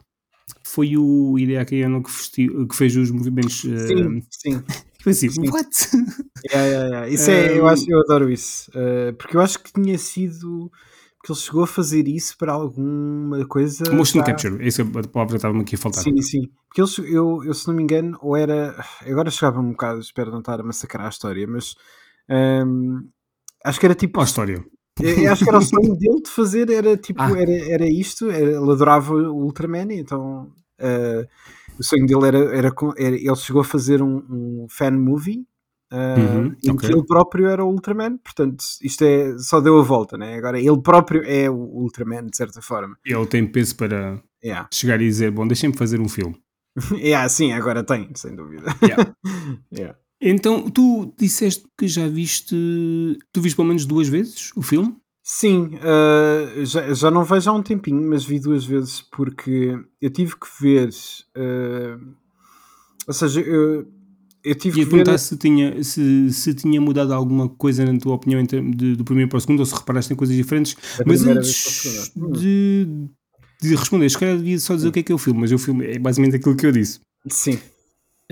foi 0.64 0.96
o 0.96 1.38
Hideaki 1.38 1.82
Anno 1.82 2.02
que, 2.02 2.66
que 2.66 2.76
fez 2.76 2.96
os 2.96 3.10
movimentos. 3.10 3.64
Uh, 3.64 3.86
sim, 3.86 4.22
sim. 4.30 4.62
Foi 5.02 5.12
assim, 5.12 5.28
sim. 5.30 5.48
what? 5.48 5.68
Yeah, 6.52 6.68
yeah, 6.68 6.88
yeah. 6.88 7.08
Isso 7.08 7.30
é, 7.30 7.58
eu, 7.58 7.66
acho, 7.66 7.90
eu 7.90 8.00
adoro 8.00 8.30
isso. 8.30 8.70
Uh, 8.72 9.14
porque 9.16 9.34
eu 9.34 9.40
acho 9.40 9.58
que 9.60 9.72
tinha 9.72 9.96
sido 9.96 10.70
que 11.24 11.32
ele 11.32 11.38
chegou 11.38 11.64
a 11.64 11.66
fazer 11.66 12.06
isso 12.06 12.36
para 12.36 12.52
alguma 12.52 13.46
coisa. 13.46 13.90
Motion 13.90 14.18
já... 14.18 14.24
capture, 14.26 14.62
essa 14.62 14.82
é 14.82 14.84
a 14.84 15.08
palavra 15.08 15.36
estava-me 15.36 15.62
aqui 15.62 15.74
a 15.74 15.78
faltar. 15.78 16.04
Sim, 16.04 16.20
sim. 16.20 16.50
Porque 16.68 16.82
ele, 16.82 17.16
eu, 17.16 17.42
eu, 17.44 17.54
se 17.54 17.66
não 17.66 17.74
me 17.74 17.82
engano, 17.82 18.18
ou 18.20 18.36
era. 18.36 18.76
Agora 19.06 19.30
chegava 19.30 19.58
um 19.58 19.70
bocado, 19.70 20.00
espero 20.00 20.30
não 20.30 20.40
estar 20.40 20.60
a 20.60 20.62
massacrar 20.62 21.06
a 21.06 21.08
história, 21.08 21.46
mas. 21.46 21.74
Um, 22.28 23.08
acho 23.64 23.80
que 23.80 23.86
era 23.86 23.94
tipo. 23.94 24.20
A 24.20 24.24
história? 24.24 24.62
Eu, 25.00 25.32
acho 25.32 25.44
que 25.44 25.50
era 25.50 25.58
o 25.58 25.62
sonho 25.62 25.96
dele 25.96 26.22
de 26.22 26.30
fazer, 26.30 26.70
era 26.70 26.96
tipo, 26.96 27.20
ah. 27.20 27.30
era, 27.36 27.72
era 27.72 27.86
isto, 27.86 28.30
era, 28.30 28.50
ele 28.52 28.70
adorava 28.70 29.14
o 29.14 29.44
Ultraman, 29.44 29.92
então 29.92 30.52
uh, 30.80 31.26
o 31.78 31.82
sonho 31.82 32.06
dele 32.06 32.26
era, 32.26 32.38
era, 32.56 32.74
era, 32.96 33.16
ele 33.16 33.36
chegou 33.36 33.62
a 33.62 33.64
fazer 33.64 34.02
um, 34.02 34.18
um 34.28 34.66
fan 34.68 34.92
movie 34.92 35.46
Uh, 35.92 36.18
uhum, 36.18 36.56
em 36.64 36.72
okay. 36.72 36.88
que 36.88 36.94
ele 36.94 37.06
próprio 37.06 37.46
era 37.46 37.64
o 37.64 37.68
Ultraman, 37.68 38.16
portanto, 38.16 38.64
isto 38.82 39.04
é 39.04 39.38
só 39.38 39.60
deu 39.60 39.78
a 39.78 39.82
volta, 39.82 40.18
né? 40.18 40.34
Agora 40.34 40.58
ele 40.58 40.82
próprio 40.82 41.22
é 41.24 41.48
o 41.48 41.54
Ultraman, 41.54 42.26
de 42.26 42.36
certa 42.36 42.60
forma. 42.60 42.96
Ele 43.04 43.26
tem 43.26 43.46
peso 43.46 43.76
para 43.76 44.20
yeah. 44.42 44.68
chegar 44.72 45.00
e 45.00 45.04
dizer: 45.04 45.30
Bom, 45.30 45.46
deixem-me 45.46 45.76
fazer 45.76 46.00
um 46.00 46.08
filme. 46.08 46.36
yeah, 46.98 47.28
sim, 47.28 47.52
agora 47.52 47.84
tem, 47.84 48.10
sem 48.16 48.34
dúvida. 48.34 48.74
Yeah. 48.82 49.14
yeah. 49.72 49.98
Então, 50.20 50.70
tu 50.70 51.12
disseste 51.18 51.64
que 51.76 51.86
já 51.86 52.08
viste. 52.08 52.56
Tu 53.32 53.40
viste 53.40 53.56
pelo 53.56 53.68
menos 53.68 53.84
duas 53.84 54.08
vezes 54.08 54.50
o 54.56 54.62
filme? 54.62 54.96
Sim, 55.26 55.70
uh, 55.76 56.66
já, 56.66 56.92
já 56.92 57.10
não 57.10 57.24
vejo 57.24 57.48
há 57.48 57.52
um 57.54 57.62
tempinho, 57.62 58.02
mas 58.02 58.26
vi 58.26 58.38
duas 58.38 58.64
vezes 58.66 59.00
porque 59.00 59.74
eu 60.00 60.10
tive 60.10 60.32
que 60.32 60.46
ver. 60.60 60.90
Uh, 61.34 62.14
ou 63.06 63.14
seja, 63.14 63.40
eu, 63.40 63.86
eu 64.44 64.54
tive 64.54 64.82
e 64.82 64.84
que 64.84 64.90
perguntar 64.90 65.12
ver... 65.12 65.18
se 65.18 65.36
tinha, 65.38 65.82
se, 65.82 66.30
se 66.30 66.52
tinha 66.52 66.78
mudado 66.78 67.14
alguma 67.14 67.48
coisa 67.48 67.90
na 67.90 67.98
tua 67.98 68.14
opinião 68.14 68.42
de, 68.42 68.96
do 68.96 69.02
primeiro 69.04 69.30
para 69.30 69.38
o 69.38 69.40
segundo, 69.40 69.60
ou 69.60 69.66
se 69.66 69.74
reparaste 69.74 70.12
em 70.12 70.16
coisas 70.16 70.36
diferentes. 70.36 70.76
Da 70.98 71.04
mas 71.06 71.26
antes 71.26 72.12
de, 72.14 72.86
de 73.62 73.74
responder, 73.74 74.10
se 74.10 74.18
calhar 74.18 74.36
devia 74.36 74.58
só 74.58 74.74
dizer 74.74 74.88
o 74.88 74.92
que 74.92 75.00
é 75.00 75.02
que 75.02 75.12
é 75.12 75.14
o 75.14 75.18
filme, 75.18 75.40
mas 75.40 75.52
o 75.52 75.58
filme 75.58 75.86
é 75.86 75.98
basicamente 75.98 76.36
aquilo 76.36 76.54
que 76.54 76.66
eu 76.66 76.72
disse. 76.72 77.00
Sim. 77.30 77.58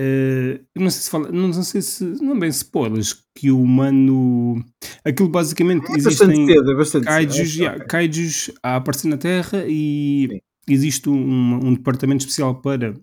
Uh, 0.00 0.64
não 0.74 0.90
sei 0.90 1.02
se 1.02 1.10
fala, 1.10 1.30
não, 1.30 1.52
sei 1.52 1.82
se, 1.82 2.04
não 2.22 2.38
bem 2.38 2.48
spoilers, 2.48 3.14
que 3.34 3.50
o 3.50 3.60
humano. 3.60 4.64
Aquilo 5.04 5.28
basicamente 5.28 5.90
é 5.92 5.96
existem 5.96 6.46
cedo, 6.46 6.70
é 6.70 7.04
kaijus, 7.04 7.50
cedo. 7.50 7.62
Yeah, 7.62 7.84
kaijus 7.84 8.50
a 8.62 8.76
aparecer 8.76 9.08
na 9.08 9.18
Terra 9.18 9.64
e 9.66 10.28
Sim. 10.30 10.40
existe 10.68 11.10
um, 11.10 11.66
um 11.66 11.74
departamento 11.74 12.20
especial 12.20 12.60
para 12.60 12.94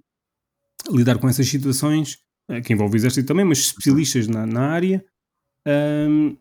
lidar 0.92 1.18
com 1.20 1.30
essas 1.30 1.48
situações 1.48 2.18
eh, 2.50 2.62
que 2.62 2.74
envolve 2.74 2.96
o 2.96 2.98
exército 2.98 3.28
também, 3.28 3.46
mas 3.46 3.60
especialistas 3.60 4.28
na, 4.28 4.46
na 4.46 4.62
área. 4.70 5.06
Um, 5.68 6.36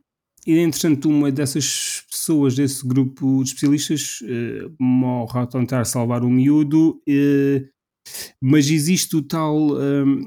e 0.46 0.58
entretanto, 0.58 1.10
uma 1.10 1.30
dessas 1.30 2.06
pessoas 2.10 2.54
desse 2.54 2.86
grupo 2.86 3.42
de 3.42 3.50
especialistas 3.50 4.20
uh, 4.22 4.74
morre 4.78 5.40
a 5.40 5.46
tentar 5.46 5.84
salvar 5.84 6.24
o 6.24 6.30
miúdo, 6.30 7.02
uh, 7.06 7.68
mas 8.40 8.70
existe 8.70 9.14
o 9.16 9.22
tal, 9.22 9.76
um, 9.76 10.26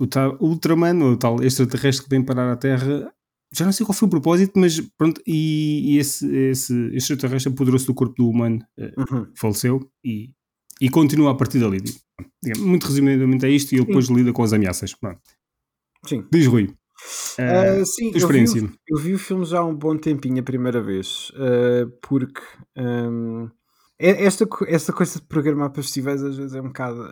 o 0.00 0.06
tal 0.06 0.36
Ultraman, 0.40 1.04
ou 1.04 1.12
o 1.12 1.16
tal 1.16 1.42
extraterrestre 1.42 2.04
que 2.04 2.10
vem 2.10 2.24
parar 2.24 2.50
à 2.50 2.56
Terra. 2.56 3.12
Já 3.52 3.64
não 3.64 3.72
sei 3.72 3.84
qual 3.84 3.94
foi 3.94 4.06
o 4.06 4.10
propósito, 4.10 4.58
mas 4.58 4.80
pronto, 4.96 5.20
e, 5.26 5.94
e 5.94 5.98
esse, 5.98 6.26
esse 6.26 6.72
extraterrestre 6.94 7.52
apoderou-se 7.52 7.86
do 7.86 7.94
corpo 7.94 8.14
do 8.16 8.28
humano, 8.28 8.64
uh, 8.78 9.14
uhum. 9.14 9.26
faleceu 9.34 9.90
e 10.04 10.30
e 10.80 10.88
continua 10.88 11.32
a 11.32 11.34
partir 11.34 11.58
dali. 11.58 11.82
Muito 12.58 12.86
resumidamente 12.86 13.44
é 13.44 13.50
isto 13.50 13.72
e 13.72 13.76
ele 13.76 13.86
depois 13.86 14.06
sim. 14.06 14.14
lida 14.14 14.32
com 14.32 14.42
as 14.42 14.52
ameaças. 14.52 14.94
Sim. 16.06 16.24
Diz 16.32 16.46
Rui. 16.46 16.64
Uh, 17.38 17.82
uh, 17.82 17.86
sim. 17.86 18.12
Eu 18.14 18.28
vi, 18.28 18.78
eu 18.88 18.98
vi, 18.98 19.14
o 19.14 19.18
filme 19.18 19.44
já 19.44 19.60
há 19.60 19.64
um 19.64 19.74
bom 19.74 19.96
tempinho 19.96 20.40
a 20.40 20.42
primeira 20.42 20.82
vez, 20.82 21.30
uh, 21.30 21.90
porque 22.02 22.40
um, 22.76 23.48
esta, 24.08 24.48
esta 24.66 24.92
coisa 24.92 25.20
de 25.20 25.26
programar 25.26 25.70
para 25.70 25.82
festivais 25.82 26.22
às 26.22 26.36
vezes 26.36 26.54
é 26.54 26.60
um 26.60 26.68
bocado 26.68 27.08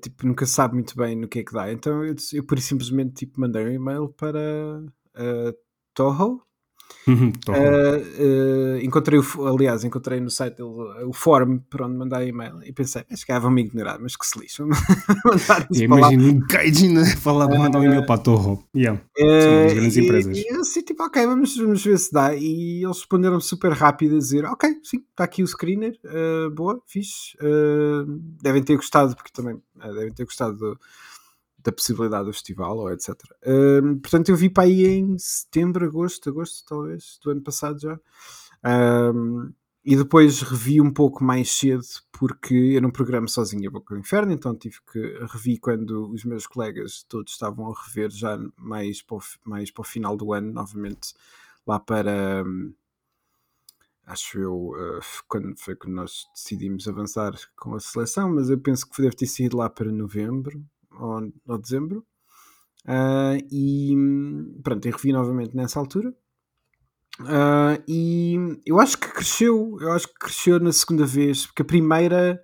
tipo, 0.00 0.26
nunca 0.26 0.46
sabe 0.46 0.74
muito 0.74 0.96
bem 0.96 1.16
no 1.16 1.28
que 1.28 1.40
é 1.40 1.44
que 1.44 1.52
dá. 1.52 1.72
Então 1.72 2.04
eu, 2.04 2.14
eu 2.32 2.44
por 2.44 2.58
simplesmente 2.60 3.14
tipo, 3.14 3.40
mandei 3.40 3.64
um 3.64 3.72
e-mail 3.72 4.08
para 4.10 4.40
Toho, 5.94 6.42
Uhum, 7.06 7.32
uh, 7.48 7.52
uh, 7.52 8.84
encontrei, 8.84 9.18
o, 9.18 9.46
aliás, 9.46 9.84
encontrei 9.84 10.20
no 10.20 10.30
site 10.30 10.56
dele 10.56 10.68
o 11.04 11.12
fórum 11.12 11.58
para 11.58 11.86
onde 11.86 11.96
mandar 11.96 12.26
e-mail 12.26 12.62
e 12.62 12.72
pensei, 12.72 13.04
acho 13.10 13.24
que 13.24 13.38
vão 13.38 13.50
me 13.50 13.62
ignorar, 13.62 13.98
mas 13.98 14.16
que 14.16 14.26
se 14.26 14.38
lixo. 14.38 14.66
Imagina 15.72 16.22
um 16.22 16.40
gajo 16.40 16.92
né? 16.92 17.04
falar 17.16 17.48
para 17.48 17.58
mandar 17.58 17.78
um 17.78 17.84
e-mail 17.84 18.06
para 18.06 18.14
a 18.14 18.18
Torro. 18.18 18.64
Yeah. 18.74 19.00
São 19.18 19.62
das 19.64 19.72
grandes 19.74 19.96
e, 19.96 20.00
empresas. 20.00 20.36
E 20.38 20.44
eu 20.48 20.60
assim, 20.60 20.82
tipo, 20.82 21.02
ok, 21.02 21.26
vamos, 21.26 21.56
vamos 21.56 21.84
ver 21.84 21.98
se 21.98 22.12
dá. 22.12 22.34
E 22.34 22.84
eles 22.84 22.98
responderam 22.98 23.40
super 23.40 23.72
rápido 23.72 24.16
a 24.16 24.18
dizer, 24.18 24.44
ok, 24.44 24.70
sim, 24.82 24.98
está 25.10 25.24
aqui 25.24 25.42
o 25.42 25.46
screener, 25.46 25.98
uh, 26.04 26.50
boa, 26.50 26.80
fixe. 26.86 27.36
devem 28.42 28.62
ter 28.62 28.76
gostado, 28.76 29.16
porque 29.16 29.30
também 29.32 29.60
devem 29.74 30.12
ter 30.12 30.24
gostado 30.24 30.56
do 30.56 30.78
da 31.62 31.72
possibilidade 31.72 32.26
do 32.26 32.32
festival, 32.32 32.78
ou 32.78 32.92
etc. 32.92 33.14
Um, 33.46 33.98
portanto, 33.98 34.28
eu 34.30 34.36
vi 34.36 34.48
para 34.48 34.64
aí 34.64 34.86
em 34.86 35.18
setembro, 35.18 35.84
agosto, 35.84 36.28
agosto 36.30 36.64
talvez, 36.66 37.18
do 37.22 37.30
ano 37.30 37.42
passado 37.42 37.80
já. 37.80 37.98
Um, 38.64 39.52
e 39.84 39.96
depois 39.96 40.42
revi 40.42 40.80
um 40.80 40.92
pouco 40.92 41.24
mais 41.24 41.50
cedo, 41.50 41.82
porque 42.12 42.54
eu 42.54 42.82
não 42.82 42.90
programo 42.90 43.28
sozinho 43.28 43.68
a 43.68 43.72
Boca 43.72 43.94
do 43.94 44.00
Inferno, 44.00 44.30
então 44.32 44.54
tive 44.54 44.76
que 44.92 45.00
revi 45.32 45.58
quando 45.58 46.10
os 46.12 46.24
meus 46.24 46.46
colegas 46.46 47.02
todos 47.08 47.32
estavam 47.32 47.72
a 47.72 47.82
rever 47.86 48.10
já 48.10 48.38
mais 48.56 49.00
para 49.00 49.16
o, 49.16 49.20
mais 49.44 49.70
para 49.70 49.80
o 49.80 49.84
final 49.84 50.16
do 50.16 50.32
ano, 50.34 50.52
novamente, 50.52 51.14
lá 51.66 51.80
para. 51.80 52.44
Um, 52.46 52.74
acho 54.06 54.38
eu, 54.38 54.54
uh, 54.72 55.00
quando 55.26 55.56
foi 55.58 55.74
quando 55.74 55.94
nós 55.94 56.28
decidimos 56.34 56.86
avançar 56.86 57.32
com 57.56 57.74
a 57.74 57.80
seleção, 57.80 58.34
mas 58.34 58.50
eu 58.50 58.58
penso 58.58 58.88
que 58.88 59.00
deve 59.00 59.16
ter 59.16 59.26
sido 59.26 59.56
lá 59.56 59.70
para 59.70 59.90
novembro, 59.90 60.62
ou, 61.00 61.32
ou 61.46 61.58
dezembro. 61.58 62.04
Uh, 62.86 63.36
e 63.50 63.94
pronto, 64.62 64.86
eu 64.86 64.92
revi 64.92 65.12
novamente 65.12 65.56
nessa 65.56 65.78
altura. 65.78 66.14
Uh, 67.20 67.82
e 67.86 68.36
eu 68.64 68.80
acho 68.80 68.96
que 68.98 69.08
cresceu, 69.08 69.76
eu 69.80 69.92
acho 69.92 70.08
que 70.08 70.14
cresceu 70.14 70.58
na 70.58 70.72
segunda 70.72 71.04
vez, 71.04 71.46
porque 71.46 71.62
a 71.62 71.66
primeira 71.66 72.40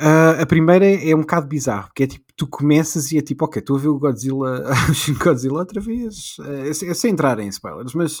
uh, 0.00 0.42
a 0.42 0.46
primeira 0.46 0.84
é 0.86 1.14
um 1.14 1.20
bocado 1.20 1.46
bizarro, 1.46 1.86
porque 1.86 2.02
é 2.02 2.06
tipo, 2.08 2.24
tu 2.36 2.46
começas 2.46 3.12
e 3.12 3.18
é 3.18 3.22
tipo, 3.22 3.44
ok, 3.44 3.60
estou 3.60 3.76
a 3.76 3.80
ver 3.80 3.88
o 3.88 3.98
Godzilla, 3.98 4.64
Godzilla 5.22 5.58
outra 5.58 5.80
vez, 5.80 6.36
é, 6.44 6.68
é 6.70 6.94
sem 6.94 7.12
entrar 7.12 7.38
em 7.38 7.48
spoilers, 7.48 7.94
mas 7.94 8.20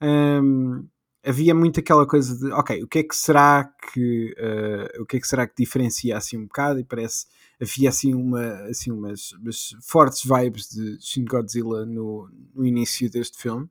um, 0.00 0.86
havia 1.24 1.54
muito 1.54 1.80
aquela 1.80 2.06
coisa 2.06 2.36
de, 2.36 2.52
ok, 2.52 2.82
o 2.82 2.88
que 2.88 3.00
é 3.00 3.02
que 3.02 3.14
será 3.14 3.64
que 3.92 4.34
uh, 4.38 5.02
o 5.02 5.06
que 5.06 5.16
é 5.16 5.20
que 5.20 5.26
será 5.26 5.46
que 5.46 5.54
diferencia 5.56 6.16
assim 6.16 6.38
um 6.38 6.44
bocado? 6.44 6.80
E 6.80 6.84
parece 6.84 7.26
havia 7.60 7.90
assim 7.90 8.14
uma 8.14 8.54
assim 8.68 8.90
umas, 8.90 9.32
umas 9.32 9.76
fortes 9.82 10.24
vibes 10.24 10.70
de 10.70 10.98
Shin 11.00 11.24
Godzilla 11.24 11.84
no, 11.84 12.28
no 12.54 12.64
início 12.64 13.10
deste 13.10 13.38
filme 13.38 13.68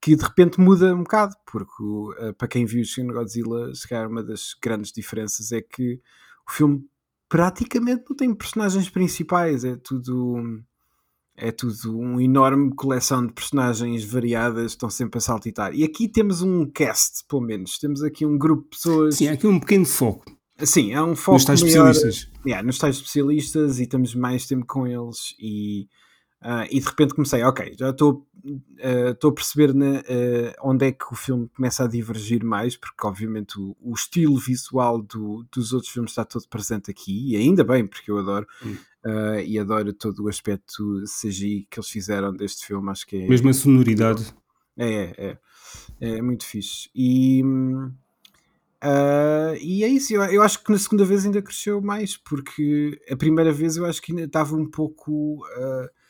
que 0.00 0.16
de 0.16 0.24
repente 0.24 0.60
muda 0.60 0.92
um 0.94 1.04
bocado 1.04 1.36
porque 1.46 1.82
uh, 1.82 2.34
para 2.36 2.48
quem 2.48 2.66
viu 2.66 2.84
Shin 2.84 3.06
Godzilla 3.06 3.70
calhar 3.88 4.08
uma 4.08 4.22
das 4.22 4.54
grandes 4.60 4.90
diferenças 4.90 5.52
é 5.52 5.62
que 5.62 6.00
o 6.48 6.52
filme 6.52 6.84
praticamente 7.28 8.04
não 8.10 8.16
tem 8.16 8.34
personagens 8.34 8.90
principais 8.90 9.64
é 9.64 9.76
tudo 9.76 10.60
é 11.36 11.50
tudo 11.50 11.98
uma 11.98 12.22
enorme 12.22 12.74
coleção 12.74 13.26
de 13.26 13.32
personagens 13.32 14.04
variadas, 14.04 14.72
estão 14.72 14.90
sempre 14.90 15.18
a 15.18 15.20
saltitar. 15.20 15.74
E 15.74 15.82
aqui 15.82 16.08
temos 16.08 16.42
um 16.42 16.66
cast, 16.66 17.24
pelo 17.28 17.42
menos. 17.42 17.78
Temos 17.78 18.02
aqui 18.02 18.26
um 18.26 18.36
grupo 18.38 18.64
de 18.64 18.70
pessoas. 18.70 19.16
Sim, 19.16 19.28
há 19.28 19.32
aqui 19.32 19.46
um 19.46 19.58
pequeno 19.58 19.86
foco. 19.86 20.24
Sim, 20.58 20.92
há 20.94 21.04
um 21.04 21.16
foco. 21.16 21.36
Nos 21.36 21.44
tais 21.44 21.62
maior, 21.62 21.90
especialistas. 21.90 22.30
Yeah, 22.46 22.66
nos 22.66 22.78
tais 22.78 22.96
especialistas 22.96 23.80
e 23.80 23.86
temos 23.86 24.14
mais 24.14 24.46
tempo 24.46 24.66
com 24.66 24.86
eles. 24.86 25.34
E, 25.40 25.88
uh, 26.42 26.66
e 26.70 26.78
de 26.80 26.86
repente 26.86 27.14
comecei, 27.14 27.42
ok, 27.42 27.74
já 27.78 27.90
estou 27.90 28.26
uh, 28.44 29.28
a 29.28 29.32
perceber 29.32 29.72
na, 29.74 30.00
uh, 30.00 30.54
onde 30.62 30.86
é 30.86 30.92
que 30.92 31.04
o 31.10 31.14
filme 31.14 31.48
começa 31.54 31.84
a 31.84 31.88
divergir 31.88 32.44
mais, 32.44 32.76
porque 32.76 33.06
obviamente 33.06 33.58
o, 33.58 33.76
o 33.80 33.94
estilo 33.94 34.36
visual 34.36 35.00
do, 35.00 35.46
dos 35.52 35.72
outros 35.72 35.92
filmes 35.92 36.12
está 36.12 36.24
todo 36.24 36.46
presente 36.48 36.90
aqui, 36.90 37.32
e 37.32 37.36
ainda 37.36 37.64
bem, 37.64 37.86
porque 37.86 38.10
eu 38.10 38.18
adoro. 38.18 38.46
Uh, 39.04 39.40
e 39.44 39.58
adoro 39.58 39.92
todo 39.92 40.22
o 40.22 40.28
aspecto 40.28 41.02
CGI 41.06 41.66
que 41.68 41.80
eles 41.80 41.90
fizeram 41.90 42.32
deste 42.32 42.64
filme. 42.64 42.88
Acho 42.88 43.04
que 43.04 43.16
é. 43.16 43.26
Mesmo 43.26 43.48
a 43.48 43.52
sonoridade. 43.52 44.32
É, 44.76 44.86
é, 44.86 45.38
é, 46.00 46.18
é 46.18 46.22
muito 46.22 46.46
fixe. 46.46 46.88
E. 46.94 47.42
Uh, 48.84 49.54
e 49.60 49.84
é 49.84 49.88
isso, 49.88 50.12
eu, 50.12 50.22
eu, 50.24 50.42
acho 50.42 50.62
que 50.62 50.72
na 50.72 50.78
segunda 50.78 51.04
vez 51.04 51.24
ainda 51.24 51.40
cresceu 51.40 51.80
mais, 51.80 52.16
porque 52.16 53.00
a 53.08 53.16
primeira 53.16 53.52
vez 53.52 53.76
eu 53.76 53.86
acho 53.86 54.02
que 54.02 54.12
ainda 54.12 54.24
estava 54.24 54.56
um 54.56 54.68
pouco. 54.68 55.44
Uh, 55.56 56.01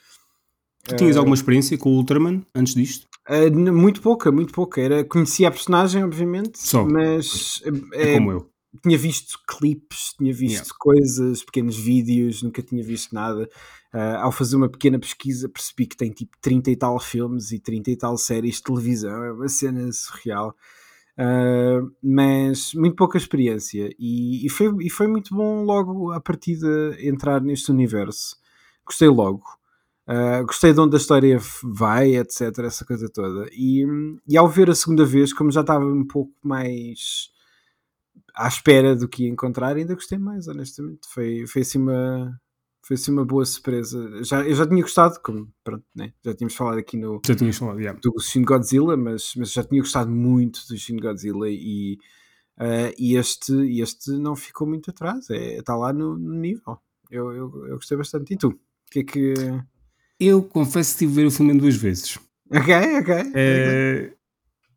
tu 0.87 0.97
tinhas 0.97 1.17
alguma 1.17 1.35
experiência 1.35 1.77
com 1.79 1.91
o 1.91 1.97
Ultraman 1.97 2.43
antes 2.55 2.75
disto? 2.75 3.07
Uh, 3.29 3.73
muito 3.73 4.03
pouca, 4.03 4.33
muito 4.33 4.53
pouca. 4.53 4.81
Era, 4.81 5.05
conhecia 5.05 5.49
a 5.49 5.51
personagem, 5.51 6.03
obviamente, 6.05 6.59
Só. 6.59 6.85
mas. 6.85 7.63
É, 7.95 8.15
como 8.15 8.33
eu 8.33 8.53
tinha 8.81 8.97
visto 8.97 9.39
clipes, 9.47 10.15
tinha 10.17 10.33
visto 10.33 10.55
yeah. 10.55 10.75
coisas, 10.79 11.45
pequenos 11.45 11.77
vídeos, 11.77 12.43
nunca 12.43 12.63
tinha 12.63 12.83
visto 12.83 13.15
nada. 13.15 13.49
Uh, 13.93 14.17
ao 14.21 14.33
fazer 14.33 14.57
uma 14.57 14.71
pequena 14.71 14.99
pesquisa, 14.99 15.49
percebi 15.49 15.87
que 15.87 15.97
tem 15.97 16.11
tipo 16.11 16.35
30 16.41 16.71
e 16.71 16.77
tal 16.77 16.99
filmes 16.99 17.53
e 17.53 17.59
30 17.59 17.91
e 17.91 17.97
tal 17.97 18.17
séries 18.17 18.57
de 18.57 18.63
televisão, 18.63 19.25
é 19.25 19.33
uma 19.33 19.49
cena 19.49 19.93
surreal. 19.93 20.57
Uh, 21.19 21.93
mas 22.03 22.73
muito 22.73 22.97
pouca 22.97 23.19
experiência 23.19 23.95
e, 23.99 24.47
e, 24.47 24.49
foi, 24.49 24.75
e 24.81 24.89
foi 24.89 25.07
muito 25.07 25.35
bom 25.35 25.63
logo 25.63 26.11
a 26.11 26.19
partir 26.19 26.57
de 26.57 27.07
entrar 27.07 27.43
neste 27.43 27.71
universo. 27.71 28.37
Gostei 28.87 29.09
logo. 29.09 29.45
Uh, 30.09 30.45
gostei 30.45 30.73
de 30.73 30.81
onde 30.81 30.97
a 30.97 30.99
história 30.99 31.39
vai, 31.63 32.17
etc. 32.17 32.59
Essa 32.59 32.85
coisa 32.85 33.09
toda. 33.09 33.49
E, 33.53 33.85
e 34.29 34.37
ao 34.37 34.49
ver 34.49 34.71
a 34.71 34.75
segunda 34.75 35.05
vez, 35.05 35.33
como 35.33 35.51
já 35.53 35.61
estava 35.61 35.85
um 35.85 36.07
pouco 36.07 36.33
mais 36.43 37.31
à 38.35 38.49
espera 38.49 38.97
do 38.97 39.09
que 39.09 39.25
ia 39.25 39.29
encontrar, 39.29 39.77
ainda 39.77 39.95
gostei 39.95 40.19
mais, 40.19 40.49
honestamente. 40.49 41.01
Foi, 41.09 41.47
foi 41.47 41.63
assim 41.63 41.79
uma. 41.79 42.41
Foi 42.85 42.95
assim 42.95 43.13
uma 43.13 43.25
boa 43.25 43.45
surpresa. 43.45 44.25
Já, 44.25 44.45
eu 44.45 44.57
já 44.57 44.67
tinha 44.67 44.83
gostado, 44.83 45.21
como 45.23 45.49
pronto, 45.63 45.85
né? 45.95 46.13
já 46.25 46.35
tínhamos 46.35 46.57
falado 46.57 46.79
aqui 46.79 46.97
no 46.97 47.21
já 47.25 47.37
tinhas 47.37 47.57
falado, 47.57 47.79
yeah. 47.79 47.97
do 48.03 48.21
Shin 48.21 48.43
Godzilla, 48.43 48.97
mas, 48.97 49.35
mas 49.37 49.53
já 49.53 49.63
tinha 49.63 49.81
gostado 49.81 50.11
muito 50.11 50.67
do 50.69 50.77
Shin 50.77 50.97
Godzilla 50.97 51.49
e, 51.49 51.97
uh, 52.59 52.93
e 52.99 53.15
este, 53.15 53.53
este 53.81 54.11
não 54.11 54.35
ficou 54.35 54.67
muito 54.67 54.91
atrás, 54.91 55.31
é, 55.31 55.59
está 55.59 55.77
lá 55.77 55.93
no, 55.93 56.19
no 56.19 56.35
nível. 56.35 56.77
Eu, 57.09 57.31
eu, 57.31 57.67
eu, 57.69 57.75
gostei 57.77 57.97
bastante. 57.97 58.35
E 58.35 58.37
tu? 58.37 58.49
O 58.49 58.59
que 58.91 58.99
é 58.99 59.05
que. 59.05 59.35
Eu 60.25 60.43
confesso 60.43 60.93
que 60.93 60.99
tive 61.01 61.15
ver 61.15 61.27
o 61.27 61.31
filme 61.31 61.53
duas 61.55 61.75
vezes. 61.75 62.19
Ok, 62.51 62.75
ok. 63.01 63.15
É, 63.35 64.13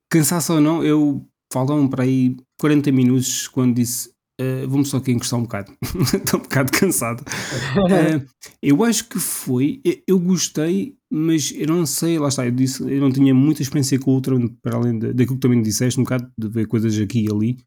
cansaço 0.10 0.53
ou 0.53 0.62
não, 0.62 0.84
eu 0.84 1.23
faltam 1.53 1.88
para 1.88 2.03
aí 2.03 2.36
40 2.60 2.91
minutos 2.91 3.47
quando 3.47 3.75
disse 3.75 4.10
uh, 4.41 4.67
vamos 4.67 4.89
só 4.89 4.97
aqui 4.97 5.12
encostar 5.12 5.39
um 5.39 5.43
bocado. 5.43 5.71
Estou 6.13 6.39
um 6.39 6.43
bocado 6.43 6.71
cansado. 6.71 7.21
Uh, 7.21 8.25
eu 8.62 8.84
acho 8.84 9.08
que 9.08 9.19
foi. 9.19 9.81
Eu, 10.08 10.19
gostei, 10.19 10.95
mas 11.12 11.51
eu 11.55 11.67
não 11.67 11.86
sei, 11.86 12.19
lá 12.19 12.27
está, 12.27 12.45
eu 12.45 12.51
disse, 12.51 12.81
eu 12.81 12.99
não 12.99 13.12
tinha 13.12 13.34
muita 13.34 13.62
experiência 13.62 13.99
com 13.99 14.12
o 14.12 14.15
Ultron, 14.15 14.47
para 14.62 14.77
além 14.77 14.97
de, 14.97 15.13
daquilo 15.13 15.36
que 15.36 15.41
também 15.41 15.62
disseste, 15.62 15.99
um 15.99 16.03
bocado 16.03 16.31
de 16.38 16.47
ver 16.47 16.67
coisas 16.67 16.97
aqui 16.97 17.25
e 17.25 17.31
ali. 17.31 17.58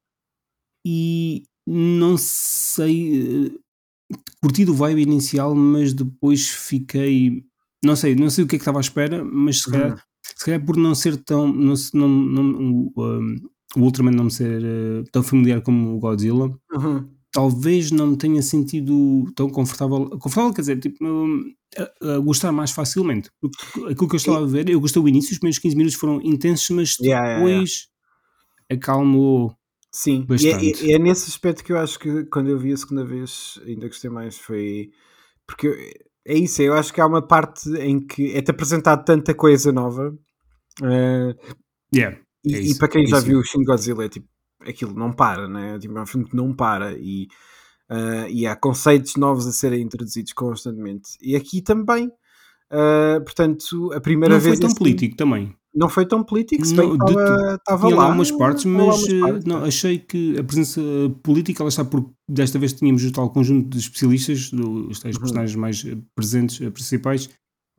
E 0.86 1.42
não 1.66 2.16
sei. 2.16 3.46
Uh, 3.46 3.60
curti 4.42 4.64
do 4.64 4.74
vibe 4.74 5.02
inicial, 5.02 5.54
mas 5.54 5.92
depois 5.92 6.48
fiquei. 6.48 7.44
Não 7.82 7.94
sei, 7.94 8.14
não 8.14 8.28
sei 8.28 8.44
o 8.44 8.46
que 8.46 8.56
é 8.56 8.58
que 8.58 8.62
estava 8.62 8.78
à 8.78 8.80
espera, 8.80 9.24
mas 9.24 9.62
se 9.62 9.70
calhar, 9.70 9.92
uhum. 9.92 9.98
se 10.36 10.44
calhar 10.44 10.64
por 10.64 10.76
não 10.76 10.94
ser 10.94 11.16
tão. 11.16 11.46
Não, 11.52 11.74
não, 11.94 12.08
não, 12.08 12.44
um, 12.44 13.36
o 13.76 13.80
Ultraman 13.80 14.12
não 14.12 14.24
me 14.24 14.30
ser 14.30 14.62
uh, 14.62 15.04
tão 15.12 15.22
familiar 15.22 15.60
como 15.60 15.94
o 15.94 15.98
Godzilla, 15.98 16.50
uhum. 16.72 17.08
talvez 17.30 17.90
não 17.90 18.08
me 18.08 18.16
tenha 18.16 18.42
sentido 18.42 19.30
tão 19.36 19.48
confortável. 19.50 20.08
Confortável, 20.18 20.54
quer 20.54 20.62
dizer, 20.62 20.80
tipo, 20.80 21.04
a, 21.76 22.14
a 22.14 22.18
gostar 22.18 22.50
mais 22.50 22.70
facilmente. 22.70 23.30
Porque 23.40 23.92
aquilo 23.92 24.08
que 24.08 24.14
eu 24.14 24.18
estava 24.18 24.42
a 24.42 24.46
ver, 24.46 24.68
eu 24.68 24.80
gostei 24.80 25.02
do 25.02 25.08
início, 25.08 25.32
os 25.32 25.38
primeiros 25.38 25.58
15 25.58 25.76
minutos 25.76 25.98
foram 25.98 26.20
intensos, 26.22 26.70
mas 26.70 26.96
depois 26.96 27.06
yeah, 27.06 27.46
yeah, 27.46 27.66
acalmou. 28.70 29.54
Sim, 29.90 30.26
e 30.38 30.48
é, 30.48 30.90
é, 30.90 30.92
é, 30.92 30.98
nesse 30.98 31.30
aspecto 31.30 31.64
que 31.64 31.72
eu 31.72 31.78
acho 31.78 31.98
que 31.98 32.24
quando 32.26 32.50
eu 32.50 32.58
vi 32.58 32.72
a 32.72 32.76
segunda 32.76 33.04
vez 33.04 33.58
ainda 33.66 33.86
gostei 33.86 34.10
mais. 34.10 34.36
Foi 34.36 34.90
porque 35.46 35.94
é 36.28 36.34
isso, 36.34 36.60
eu 36.60 36.74
acho 36.74 36.92
que 36.92 37.00
há 37.00 37.06
uma 37.06 37.26
parte 37.26 37.70
em 37.78 37.98
que 37.98 38.36
é-te 38.36 38.50
apresentado 38.50 39.02
tanta 39.02 39.34
coisa 39.34 39.72
nova. 39.72 40.14
Uh, 40.82 41.34
yeah. 41.92 42.18
E, 42.44 42.54
é 42.54 42.60
e 42.60 42.74
para 42.76 42.88
quem 42.88 43.04
é 43.04 43.06
já 43.06 43.18
viu 43.18 43.38
o 43.38 43.42
Shin 43.42 43.64
Godzilla, 43.64 44.04
é 44.04 44.10
tipo, 44.10 44.28
aquilo 44.60 44.92
não 44.94 45.10
para, 45.10 45.48
né? 45.48 45.78
Tipo, 45.78 45.96
é 45.96 46.02
um 46.02 46.06
filme 46.06 46.28
que 46.28 46.36
não 46.36 46.54
para 46.54 46.92
e, 46.98 47.28
uh, 47.90 48.28
e 48.28 48.46
há 48.46 48.54
conceitos 48.54 49.16
novos 49.16 49.46
a 49.46 49.52
serem 49.52 49.80
introduzidos 49.80 50.34
constantemente. 50.34 51.12
E 51.22 51.34
aqui 51.34 51.62
também, 51.62 52.08
uh, 52.08 53.24
portanto, 53.24 53.90
a 53.94 54.00
primeira 54.00 54.34
não 54.34 54.40
vez. 54.40 54.60
Não 54.60 54.68
foi 54.68 54.74
tão 54.74 54.78
político 54.78 55.16
também. 55.16 55.56
Não 55.78 55.88
foi 55.88 56.04
tão 56.04 56.24
político, 56.24 56.64
se 56.64 56.74
bem 56.74 56.92
estava 56.94 57.88
lá. 57.88 58.04
algumas 58.06 58.32
partes, 58.32 58.64
mas 58.64 59.06
partes, 59.20 59.44
não, 59.44 59.64
achei 59.64 59.98
que 59.98 60.36
a 60.36 60.42
presença 60.42 60.80
política, 61.22 61.62
ela 61.62 61.68
está 61.68 61.84
porque 61.84 62.10
desta 62.28 62.58
vez 62.58 62.72
tínhamos 62.72 63.04
o 63.04 63.12
tal 63.12 63.30
conjunto 63.30 63.68
de 63.68 63.78
especialistas, 63.78 64.52
os 64.52 64.98
tais 64.98 65.14
uhum. 65.14 65.20
personagens 65.20 65.54
mais 65.54 65.86
presentes, 66.16 66.58
principais. 66.70 67.30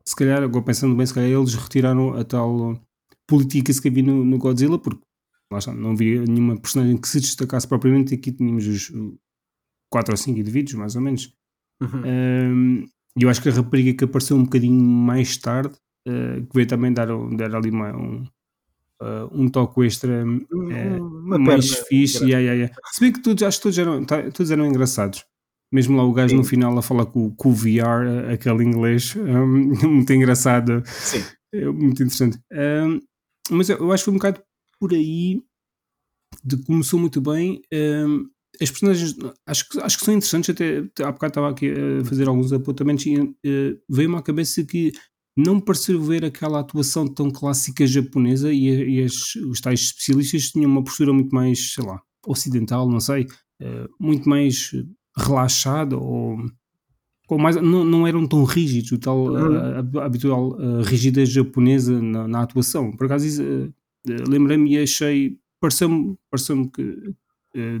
Se 0.06 0.16
calhar, 0.16 0.42
agora 0.42 0.64
pensando 0.64 0.96
bem, 0.96 1.04
se 1.04 1.12
calhar 1.12 1.28
eles 1.28 1.54
retiraram 1.54 2.14
a 2.14 2.24
tal 2.24 2.80
política 3.28 3.70
que 3.70 3.88
havia 3.88 4.02
no, 4.02 4.24
no 4.24 4.38
Godzilla, 4.38 4.78
porque 4.78 5.02
está, 5.58 5.74
não 5.74 5.90
havia 5.90 6.24
nenhuma 6.24 6.56
personagem 6.56 6.96
que 6.96 7.06
se 7.06 7.20
destacasse 7.20 7.68
propriamente. 7.68 8.14
Aqui 8.14 8.32
tínhamos 8.32 8.66
os 8.66 8.90
quatro 9.92 10.14
ou 10.14 10.16
cinco 10.16 10.38
indivíduos, 10.38 10.74
mais 10.74 10.96
ou 10.96 11.02
menos. 11.02 11.34
Uhum. 11.82 12.02
Um, 12.06 12.86
e 13.18 13.22
eu 13.24 13.28
acho 13.28 13.42
que 13.42 13.48
a 13.48 13.52
rapariga 13.52 13.92
que 13.92 14.04
apareceu 14.04 14.36
um 14.36 14.44
bocadinho 14.44 14.80
mais 14.82 15.36
tarde, 15.36 15.74
uh, 16.08 16.46
que 16.46 16.54
veio 16.54 16.66
também 16.66 16.92
dar, 16.92 17.08
dar 17.36 17.54
ali 17.54 17.70
uma, 17.70 17.96
um, 17.96 18.24
uh, 19.02 19.28
um 19.32 19.48
toque 19.48 19.84
extra 19.84 20.24
uh, 20.24 21.38
mais 21.38 21.70
fixe. 21.88 22.24
Yeah, 22.24 22.38
yeah, 22.38 22.54
yeah. 22.54 22.74
Se 22.92 23.00
bem 23.00 23.12
que 23.12 23.22
todos, 23.22 23.42
acho 23.42 23.58
que 23.58 23.62
todos 23.62 23.78
eram, 23.78 24.04
tá, 24.04 24.30
todos 24.30 24.50
eram 24.50 24.66
engraçados. 24.66 25.24
Mesmo 25.72 25.96
lá 25.96 26.04
o 26.04 26.12
gajo 26.12 26.30
Sim. 26.30 26.36
no 26.36 26.44
final 26.44 26.76
a 26.76 26.82
falar 26.82 27.06
com, 27.06 27.30
com 27.30 27.50
o 27.50 27.54
VR, 27.54 28.32
aquele 28.32 28.64
inglês, 28.64 29.14
um, 29.16 29.72
muito 29.88 30.12
engraçado. 30.12 30.82
Sim. 30.86 31.22
É 31.52 31.64
muito 31.66 32.02
interessante. 32.02 32.38
Um, 32.52 33.00
mas 33.50 33.68
eu 33.68 33.92
acho 33.92 34.02
que 34.02 34.04
foi 34.06 34.14
um 34.14 34.18
bocado 34.18 34.42
por 34.78 34.92
aí 34.92 35.42
de 36.44 36.56
começou 36.64 36.98
muito 36.98 37.20
bem. 37.20 37.60
Um, 37.72 38.28
as 38.60 38.70
personagens 38.70 39.16
acho 39.46 39.68
que, 39.68 39.80
acho 39.80 39.98
que 39.98 40.04
são 40.04 40.14
interessantes, 40.14 40.50
até, 40.50 40.78
há 41.02 41.12
bocado 41.12 41.30
estava 41.30 41.50
aqui 41.50 41.72
a 41.72 42.04
fazer 42.04 42.28
alguns 42.28 42.52
apontamentos 42.52 43.06
e 43.06 43.18
uh, 43.18 43.80
veio-me 43.88 44.16
à 44.16 44.22
cabeça 44.22 44.62
que 44.64 44.92
não 45.36 45.56
me 45.56 45.64
pareceu 45.64 46.00
ver 46.00 46.24
aquela 46.24 46.60
atuação 46.60 47.06
tão 47.06 47.30
clássica 47.30 47.86
japonesa 47.86 48.52
e, 48.52 48.98
e 48.98 49.02
as, 49.02 49.34
os 49.36 49.60
tais 49.60 49.80
especialistas 49.80 50.50
tinham 50.50 50.70
uma 50.70 50.82
postura 50.84 51.12
muito 51.12 51.34
mais, 51.34 51.72
sei 51.74 51.84
lá, 51.84 52.00
ocidental, 52.26 52.88
não 52.88 53.00
sei, 53.00 53.24
uh, 53.62 53.88
muito 53.98 54.28
mais 54.28 54.72
relaxada 55.16 55.96
ou 55.96 56.38
com 57.26 57.38
mais, 57.38 57.56
não, 57.56 57.84
não 57.84 58.06
eram 58.06 58.26
tão 58.26 58.42
rígidos, 58.42 58.90
o 58.90 58.98
tal 58.98 59.36
a, 59.36 60.04
habitual 60.04 60.58
a 60.60 60.82
rigidez 60.82 61.30
japonesa 61.30 62.00
na, 62.02 62.26
na 62.26 62.42
atuação. 62.42 62.90
Por 62.90 63.06
acaso, 63.06 63.42
uh, 63.42 63.72
lembrei-me 64.28 64.74
e 64.74 64.78
achei, 64.78 65.38
pareceu-me 65.60 66.16
pareceu 66.28 66.68
que, 66.68 66.82
Uh, 66.82 67.14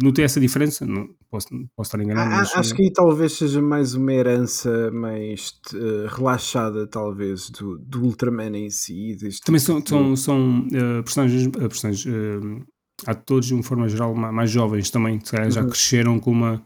notei 0.02 0.24
essa 0.24 0.40
diferença? 0.40 0.84
Não, 0.84 1.08
posso, 1.30 1.48
posso 1.76 1.88
estar 1.88 2.02
enganado. 2.02 2.48
acho 2.54 2.74
que 2.74 2.82
aí 2.82 2.92
talvez 2.92 3.32
seja 3.32 3.62
mais 3.62 3.94
uma 3.94 4.12
herança 4.12 4.90
mais 4.90 5.52
uh, 5.72 6.06
relaxada, 6.08 6.86
talvez, 6.86 7.50
do, 7.50 7.78
do 7.78 8.02
Ultraman 8.02 8.56
em 8.56 8.70
si. 8.70 9.16
Também 9.44 9.60
são, 9.60 9.84
são, 9.84 10.16
são 10.16 10.60
uh, 10.66 11.02
personagens, 11.04 11.48
personagens 11.48 12.04
atores, 13.06 13.46
de 13.46 13.54
uma 13.54 13.62
forma 13.62 13.88
geral, 13.88 14.14
mais 14.14 14.50
jovens 14.50 14.90
também, 14.90 15.18
que 15.18 15.36
uhum. 15.36 15.50
já 15.50 15.64
cresceram 15.64 16.18
com 16.18 16.32
uma. 16.32 16.64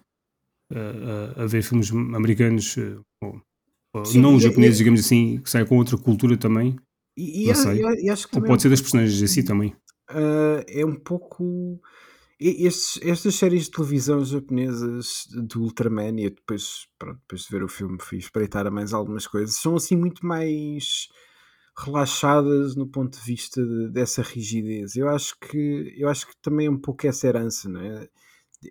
a 1.37 1.47
ver 1.47 1.63
filmes 1.63 1.91
americanos, 1.91 2.77
ou, 3.23 4.05
Sim, 4.05 4.21
não 4.21 4.35
os 4.35 4.43
japoneses, 4.43 4.79
digamos 4.79 5.01
assim, 5.01 5.39
que 5.39 5.49
saem 5.49 5.67
com 5.67 5.77
outra 5.77 5.97
cultura 5.97 6.37
também. 6.37 6.77
E, 7.17 7.45
e, 7.45 7.53
e, 7.53 8.05
e 8.07 8.11
acho 8.11 8.29
que 8.29 8.37
ou 8.37 8.43
pode 8.43 8.63
ser 8.63 8.69
das 8.69 8.81
personagens 8.81 9.23
assim 9.23 9.45
também. 9.45 9.73
é 10.67 10.85
um 10.85 10.97
pouco 10.97 11.81
estes, 12.47 13.01
estas 13.03 13.35
séries 13.37 13.65
de 13.65 13.71
televisão 13.71 14.25
japonesas 14.25 15.27
do 15.31 15.63
Ultraman, 15.63 16.21
e 16.21 16.31
depois, 16.31 16.87
pronto, 16.99 17.19
depois 17.21 17.43
de 17.43 17.51
ver 17.51 17.63
o 17.63 17.69
filme 17.69 17.97
fui 18.01 18.19
espreitar 18.19 18.67
a 18.67 18.71
mais 18.71 18.93
algumas 18.93 19.27
coisas, 19.27 19.57
são 19.57 19.77
assim 19.77 19.97
muito 19.97 20.27
mais 20.27 21.09
relaxadas 21.77 22.77
no 22.77 22.87
ponto 22.87 23.19
de 23.19 23.25
vista 23.25 23.65
de, 23.65 23.91
dessa 23.91 24.23
rigidez. 24.23 24.97
Eu 24.97 25.09
acho 25.09 25.37
que 25.41 25.95
eu 25.97 26.09
acho 26.09 26.27
que 26.27 26.37
também 26.43 26.67
é 26.67 26.71
um 26.71 26.79
pouco 26.79 27.07
essa 27.07 27.27
herança, 27.27 27.69
não 27.69 27.81
é? 27.81 28.09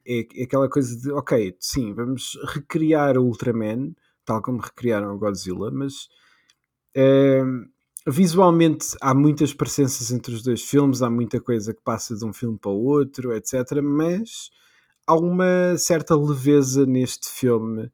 É, 0.08 0.28
é 0.36 0.44
aquela 0.44 0.70
coisa 0.70 0.98
de, 0.98 1.12
ok, 1.12 1.56
sim, 1.60 1.94
vamos 1.94 2.38
recriar 2.48 3.18
o 3.18 3.26
Ultraman, 3.26 3.94
tal 4.26 4.42
como 4.42 4.62
recriaram 4.62 5.16
o 5.16 5.20
Godzilla, 5.20 5.70
mas 5.72 6.08
é, 6.96 7.42
visualmente 8.08 8.96
há 9.02 9.14
muitas 9.14 9.54
presenças 9.54 10.12
entre 10.12 10.34
os 10.34 10.44
dois 10.44 10.62
filmes, 10.62 11.02
há 11.02 11.10
muita 11.10 11.40
coisa 11.40 11.74
que 11.74 11.82
passa 11.82 12.16
de 12.16 12.26
um 12.26 12.34
filme 12.34 12.58
para 12.58 12.72
o 12.72 12.84
outro, 12.84 13.34
etc. 13.34 13.82
Mas 13.82 14.50
há 15.08 15.16
uma 15.16 15.78
certa 15.78 16.16
leveza 16.16 16.86
neste 16.86 17.30
filme, 17.30 17.90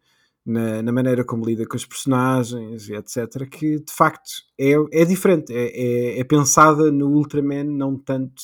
na, 0.45 0.81
na 0.81 0.91
maneira 0.91 1.23
como 1.23 1.45
lida 1.45 1.65
com 1.67 1.75
os 1.75 1.85
personagens, 1.85 2.89
etc., 2.89 3.47
que 3.49 3.79
de 3.79 3.91
facto 3.91 4.29
é, 4.59 4.73
é 4.91 5.05
diferente. 5.05 5.53
É, 5.53 6.17
é, 6.17 6.19
é 6.19 6.23
pensada 6.23 6.91
no 6.91 7.09
Ultraman, 7.09 7.65
não 7.65 7.97
tanto 7.97 8.41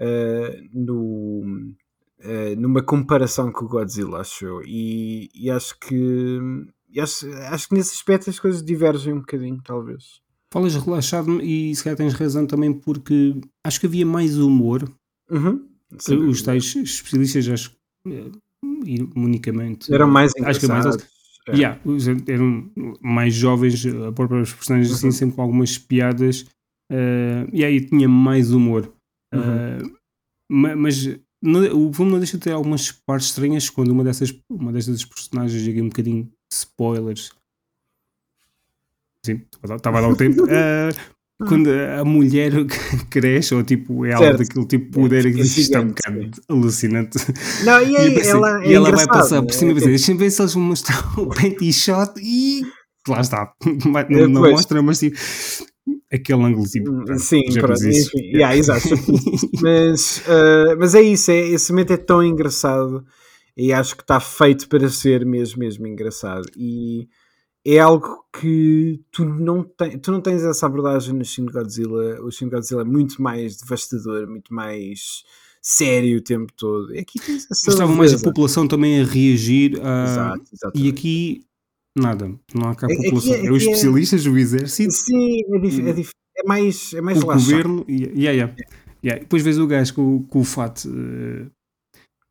uh, 0.00 0.68
no. 0.72 1.74
Uh, 2.20 2.58
numa 2.58 2.82
comparação 2.82 3.52
com 3.52 3.64
o 3.64 3.68
Godzilla, 3.68 4.20
acho 4.20 4.44
eu. 4.44 4.62
E, 4.66 5.30
e 5.32 5.48
acho 5.48 5.78
que 5.78 6.40
acho, 6.98 7.30
acho 7.32 7.68
que 7.68 7.74
nesse 7.76 7.94
aspecto 7.94 8.28
as 8.28 8.40
coisas 8.40 8.60
divergem 8.60 9.12
um 9.12 9.20
bocadinho, 9.20 9.60
talvez. 9.62 10.20
Falas 10.52 10.74
relaxado 10.74 11.42
e 11.42 11.74
se 11.74 11.84
calhar 11.84 11.96
tens 11.96 12.14
razão 12.14 12.46
também 12.46 12.72
porque 12.72 13.34
acho 13.66 13.78
que 13.80 13.86
havia 13.86 14.06
mais 14.06 14.38
humor. 14.38 14.90
Uhum. 15.30 15.66
Os 16.28 16.42
tais 16.42 16.74
especialistas, 16.76 17.48
acho 17.48 17.76
eh, 18.06 18.30
unicamente. 19.16 19.92
Eram 19.92 20.08
mais 20.08 20.32
Acho 20.42 20.60
que 20.60 20.66
mais. 20.66 20.86
É. 21.48 21.56
Yeah, 21.56 21.80
eram 22.26 22.70
mais 23.00 23.32
jovens, 23.32 23.86
a 23.86 24.12
própria 24.12 24.42
personagens 24.42 24.92
assim, 24.92 25.06
uhum. 25.06 25.08
assim, 25.08 25.18
sempre 25.18 25.36
com 25.36 25.42
algumas 25.42 25.78
piadas. 25.78 26.42
Uh, 26.90 27.48
e 27.52 27.64
aí 27.64 27.80
tinha 27.80 28.08
mais 28.08 28.52
humor. 28.52 28.92
Uhum. 29.34 29.86
Uh, 29.86 29.98
mas 30.50 31.06
o 31.72 31.92
filme 31.92 32.12
não 32.12 32.18
deixa 32.18 32.36
de 32.36 32.44
ter 32.44 32.52
algumas 32.52 32.90
partes 32.90 33.28
estranhas 33.28 33.70
quando 33.70 33.90
uma 33.90 34.02
dessas, 34.02 34.34
uma 34.50 34.72
dessas 34.72 35.04
personagens, 35.04 35.62
chega 35.62 35.82
um 35.82 35.88
bocadinho 35.88 36.30
spoilers, 36.52 37.32
Sim, 39.28 39.42
estava 39.76 39.98
a 39.98 40.00
dar 40.00 40.08
o 40.08 40.16
tempo. 40.16 40.44
Uh, 40.44 41.18
quando 41.46 41.68
a 41.70 42.02
mulher 42.02 42.52
cresce, 43.10 43.54
ou 43.54 43.62
tipo, 43.62 44.06
é 44.06 44.14
algo 44.14 44.38
daquele 44.38 44.66
tipo 44.66 44.86
de 44.86 44.90
poder 44.90 45.32
que 45.32 45.40
está 45.40 45.80
um 45.80 45.88
bocado 45.88 46.30
alucinante. 46.48 47.18
Não, 47.64 47.80
e, 47.82 47.94
aí, 47.98 48.16
e, 48.16 48.26
ela, 48.26 48.64
é 48.64 48.68
e 48.68 48.74
ela 48.74 48.90
vai 48.90 49.06
passar 49.06 49.42
por 49.42 49.52
cima 49.52 49.72
e 49.72 49.74
dizer: 49.74 49.88
deixa-me 49.88 50.18
ver 50.18 50.30
se 50.30 50.40
eles 50.40 50.54
mostram 50.54 50.96
o 51.18 51.28
panty 51.28 51.72
shot 51.72 52.12
e 52.18 52.62
lá 53.06 53.20
está. 53.20 53.52
Não, 54.08 54.28
não 54.28 54.50
mostra, 54.50 54.80
mas 54.82 54.98
tipo, 54.98 55.18
aquele 56.10 56.42
ângulo 56.42 56.66
tipo. 56.66 56.90
Hum, 56.90 57.18
sim, 57.18 57.42
pronto, 57.52 57.86
enfim, 57.86 58.30
yeah, 58.34 58.56
exato. 58.56 58.88
mas, 59.60 60.22
uh, 60.26 60.74
mas 60.78 60.94
é 60.94 61.02
isso, 61.02 61.30
é, 61.30 61.38
esse 61.48 61.70
momento 61.70 61.92
é 61.92 61.98
tão 61.98 62.24
engraçado 62.24 63.04
e 63.54 63.72
acho 63.74 63.94
que 63.94 64.02
está 64.02 64.18
feito 64.20 64.68
para 64.68 64.88
ser 64.88 65.26
mesmo, 65.26 65.58
mesmo 65.58 65.86
engraçado. 65.86 66.46
E 66.56 67.08
é 67.74 67.78
algo 67.78 68.24
que 68.40 69.00
tu 69.12 69.26
não, 69.26 69.62
tu 70.02 70.10
não 70.10 70.22
tens 70.22 70.42
essa 70.42 70.64
abordagem 70.64 71.14
no 71.14 71.24
Shin 71.24 71.44
Godzilla. 71.44 72.18
O 72.22 72.30
Shin 72.30 72.48
Godzilla 72.48 72.80
é 72.80 72.84
muito 72.84 73.20
mais 73.20 73.58
devastador, 73.58 74.26
muito 74.26 74.54
mais 74.54 75.22
sério 75.60 76.16
o 76.16 76.22
tempo 76.22 76.50
todo. 76.56 76.94
E 76.94 77.00
aqui 77.00 77.18
tens 77.20 77.46
essa 77.50 77.70
Estava 77.70 77.92
mais 77.92 78.14
a 78.14 78.18
população 78.18 78.66
também 78.66 79.02
a 79.02 79.04
reagir 79.04 79.78
a... 79.82 80.34
Exato, 80.50 80.78
e 80.78 80.88
aqui 80.88 81.44
nada, 81.94 82.32
não 82.54 82.70
há 82.70 82.74
cá 82.74 82.86
a 82.86 82.96
população. 82.96 83.32
Aqui, 83.32 83.40
aqui 83.40 83.48
é 83.48 83.52
os 83.52 83.62
é- 83.62 83.66
especialistas, 83.66 84.26
é... 84.26 84.30
o 84.30 84.38
exército. 84.38 84.92
Sim, 84.92 85.40
é, 85.52 85.58
dif 85.58 85.88
é, 85.88 85.92
dif 85.92 86.10
é 86.38 86.48
mais, 86.48 86.94
é 86.94 87.00
mais 87.02 87.22
o 87.22 87.26
governo. 87.26 87.84
Yeah, 87.86 88.14
yeah, 88.14 88.32
yeah. 88.32 88.54
Yeah. 89.04 89.22
Depois 89.22 89.42
vês 89.42 89.58
o 89.58 89.66
gajo 89.66 89.94
com, 89.94 90.22
com 90.24 90.40
o 90.40 90.44
fato 90.44 90.88
uh, 90.88 91.50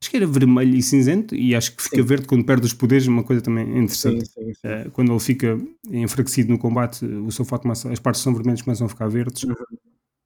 acho 0.02 0.12
que 0.12 0.18
era 0.18 0.28
vermelho 0.28 0.76
e 0.76 0.82
cinzento, 0.82 1.36
e 1.36 1.56
acho 1.56 1.76
que 1.76 1.84
fica 1.84 1.98
sim. 1.98 2.04
verde 2.04 2.28
quando 2.28 2.46
perde 2.46 2.66
os 2.66 2.74
poderes, 2.74 3.08
uma 3.08 3.24
coisa 3.24 3.42
também 3.42 3.66
interessante. 3.70 4.26
Sim, 4.28 4.54
sim, 4.54 4.68
uh, 4.68 4.92
quando 4.92 5.12
ele 5.12 5.20
fica 5.20 5.60
enfraquecido 5.90 6.52
no 6.52 6.60
combate, 6.60 7.06
o 7.06 7.32
seu 7.32 7.44
fato 7.44 7.64
começa, 7.64 7.92
as 7.92 8.00
partes 8.00 8.22
são 8.22 8.34
vermelhas 8.34 8.62
começam 8.62 8.86
a 8.86 8.90
ficar 8.90 9.08
verdes. 9.08 9.44
Uhum. 9.44 9.54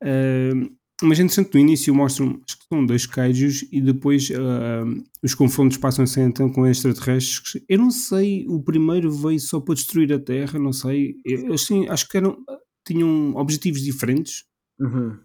Uh, 0.03 0.81
mas 1.03 1.19
é 1.19 1.23
interessante, 1.23 1.53
no 1.55 1.59
início 1.59 1.95
mostram, 1.95 2.39
acho 2.47 2.59
que 2.59 2.65
são 2.69 2.85
dois 2.85 3.07
kaijus 3.07 3.65
e 3.71 3.81
depois 3.81 4.29
uh, 4.29 5.03
os 5.23 5.33
confrontos 5.33 5.77
passam-se 5.77 6.19
então 6.19 6.49
com 6.51 6.67
extraterrestres. 6.67 7.63
Eu 7.67 7.79
não 7.79 7.89
sei, 7.89 8.45
o 8.47 8.61
primeiro 8.61 9.11
veio 9.11 9.39
só 9.39 9.59
para 9.59 9.73
destruir 9.73 10.13
a 10.13 10.19
Terra, 10.19 10.59
não 10.59 10.71
sei. 10.71 11.15
Eu, 11.25 11.53
assim, 11.53 11.87
acho 11.87 12.07
que 12.07 12.17
eram, 12.17 12.37
tinham 12.85 13.35
objetivos 13.35 13.81
diferentes. 13.81 14.43
Uhum. 14.79 15.17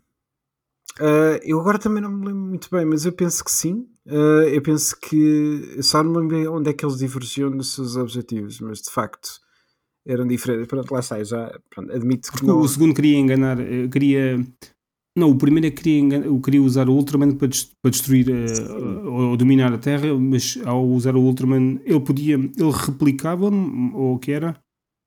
Uh, 1.00 1.38
eu 1.42 1.60
agora 1.60 1.78
também 1.78 2.02
não 2.02 2.10
me 2.10 2.26
lembro 2.26 2.42
muito 2.42 2.68
bem, 2.70 2.84
mas 2.84 3.04
eu 3.04 3.12
penso 3.12 3.44
que 3.44 3.50
sim. 3.50 3.86
Uh, 4.06 4.48
eu 4.48 4.62
penso 4.62 4.96
que 4.98 5.78
só 5.82 6.02
não 6.02 6.12
me 6.12 6.18
lembro 6.18 6.54
onde 6.54 6.70
é 6.70 6.72
que 6.72 6.84
eles 6.84 6.98
divergiam 6.98 7.50
nos 7.50 7.74
seus 7.74 7.96
objetivos, 7.96 8.60
mas 8.60 8.80
de 8.80 8.90
facto 8.90 9.40
eram 10.06 10.26
diferentes. 10.26 10.68
Pronto, 10.68 10.92
lá 10.92 11.00
está, 11.00 11.22
já 11.22 11.58
pronto, 11.68 11.92
admito 11.92 12.32
que 12.32 12.46
não... 12.46 12.60
O 12.60 12.68
segundo 12.68 12.94
queria 12.94 13.18
enganar, 13.18 13.60
eh, 13.60 13.88
queria. 13.88 14.38
Não, 15.18 15.30
o 15.30 15.36
primeiro 15.36 15.66
é 15.66 15.70
que 15.70 15.82
queria, 15.82 15.98
enganar, 15.98 16.40
queria 16.40 16.62
usar 16.62 16.88
o 16.88 16.92
Ultraman 16.92 17.34
para, 17.36 17.48
para 17.82 17.90
destruir 17.90 18.28
uh, 18.28 19.10
ou 19.10 19.36
dominar 19.36 19.72
a 19.72 19.78
Terra, 19.78 20.14
mas 20.14 20.58
ao 20.64 20.86
usar 20.86 21.16
o 21.16 21.20
Ultraman 21.20 21.80
ele 21.84 22.00
podia, 22.00 22.34
ele 22.34 22.70
replicava 22.70 23.46
ou 23.46 24.14
o 24.14 24.18
que 24.18 24.32
era. 24.32 24.56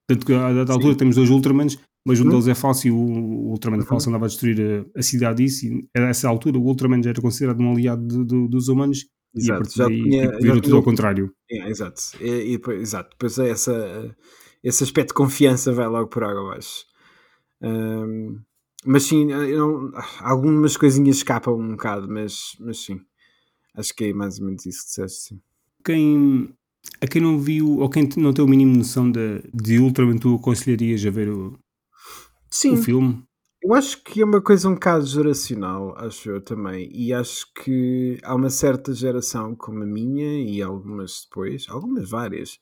Tanto 0.10 0.26
que 0.26 0.34
a 0.34 0.52
dada 0.52 0.74
altura 0.74 0.96
temos 0.96 1.15
dois 1.15 1.30
Ultramans, 1.30 1.78
mas 2.05 2.19
um 2.19 2.23
uhum. 2.23 2.29
deles 2.29 2.47
é 2.47 2.55
falso 2.55 2.88
e 2.88 2.91
o, 2.91 2.95
o 2.95 3.49
Ultraman 3.51 3.77
uhum. 3.77 3.85
falso 3.85 4.09
andava 4.09 4.25
a 4.25 4.27
destruir 4.27 4.59
a, 4.95 4.99
a 4.99 5.03
cidade 5.03 5.43
disso 5.43 5.65
e 5.65 5.88
a 5.95 6.01
essa 6.03 6.27
altura 6.27 6.57
o 6.57 6.63
Ultraman 6.63 7.03
já 7.03 7.12
era 7.12 7.21
considerado 7.21 7.59
um 7.62 7.71
aliado 7.71 8.07
de, 8.07 8.25
de, 8.25 8.47
dos 8.47 8.67
humanos 8.67 9.05
exato, 9.35 9.69
e 9.69 9.77
já 9.77 9.88
tinha, 9.88 10.27
tipo, 10.27 10.41
virou 10.41 10.62
tudo 10.62 10.75
ao 10.77 10.83
contrário. 10.83 11.33
É, 11.49 11.69
exato, 11.69 12.01
e, 12.21 12.55
e, 12.55 12.71
exato, 12.73 13.09
depois 13.12 13.38
é 13.38 13.49
essa, 13.49 14.15
esse 14.63 14.83
aspecto 14.83 15.09
de 15.09 15.15
confiança 15.15 15.73
vai 15.73 15.88
logo 15.88 16.07
por 16.07 16.23
água 16.23 16.41
abaixo. 16.41 16.85
Um, 17.62 18.39
mas 18.85 19.03
sim, 19.03 19.25
não, 19.25 19.91
algumas 20.21 20.77
coisinhas 20.77 21.17
escapam 21.17 21.53
um 21.53 21.71
bocado, 21.71 22.07
mas, 22.09 22.55
mas 22.59 22.77
sim, 22.79 23.01
acho 23.75 23.93
que 23.93 24.05
é 24.05 24.13
mais 24.13 24.39
ou 24.39 24.45
menos 24.45 24.65
isso 24.65 24.81
que 24.81 24.88
disseste, 24.88 25.27
sim. 25.27 25.41
Quem, 25.83 26.53
a 27.01 27.07
quem 27.07 27.21
não 27.21 27.38
viu 27.38 27.79
ou 27.79 27.89
quem 27.89 28.07
não 28.17 28.33
tem 28.33 28.43
o 28.43 28.47
mínimo 28.47 28.77
noção 28.77 29.12
de, 29.12 29.43
de 29.53 29.79
Ultraman, 29.79 30.17
tu 30.17 30.35
aconselharias 30.35 31.05
a 31.05 31.09
ver 31.09 31.29
o, 31.29 31.57
Sim. 32.49 32.73
o 32.73 32.77
filme. 32.77 33.23
Eu 33.62 33.73
acho 33.73 34.01
que 34.03 34.21
é 34.21 34.25
uma 34.25 34.41
coisa 34.41 34.69
um 34.69 34.73
bocado 34.73 35.05
geracional, 35.05 35.93
acho 35.97 36.29
eu 36.29 36.41
também. 36.41 36.89
E 36.93 37.13
acho 37.13 37.45
que 37.53 38.17
há 38.23 38.33
uma 38.33 38.49
certa 38.49 38.93
geração 38.93 39.53
como 39.53 39.83
a 39.83 39.85
minha 39.85 40.41
e 40.41 40.62
algumas 40.62 41.25
depois, 41.25 41.65
algumas 41.67 42.09
várias, 42.09 42.57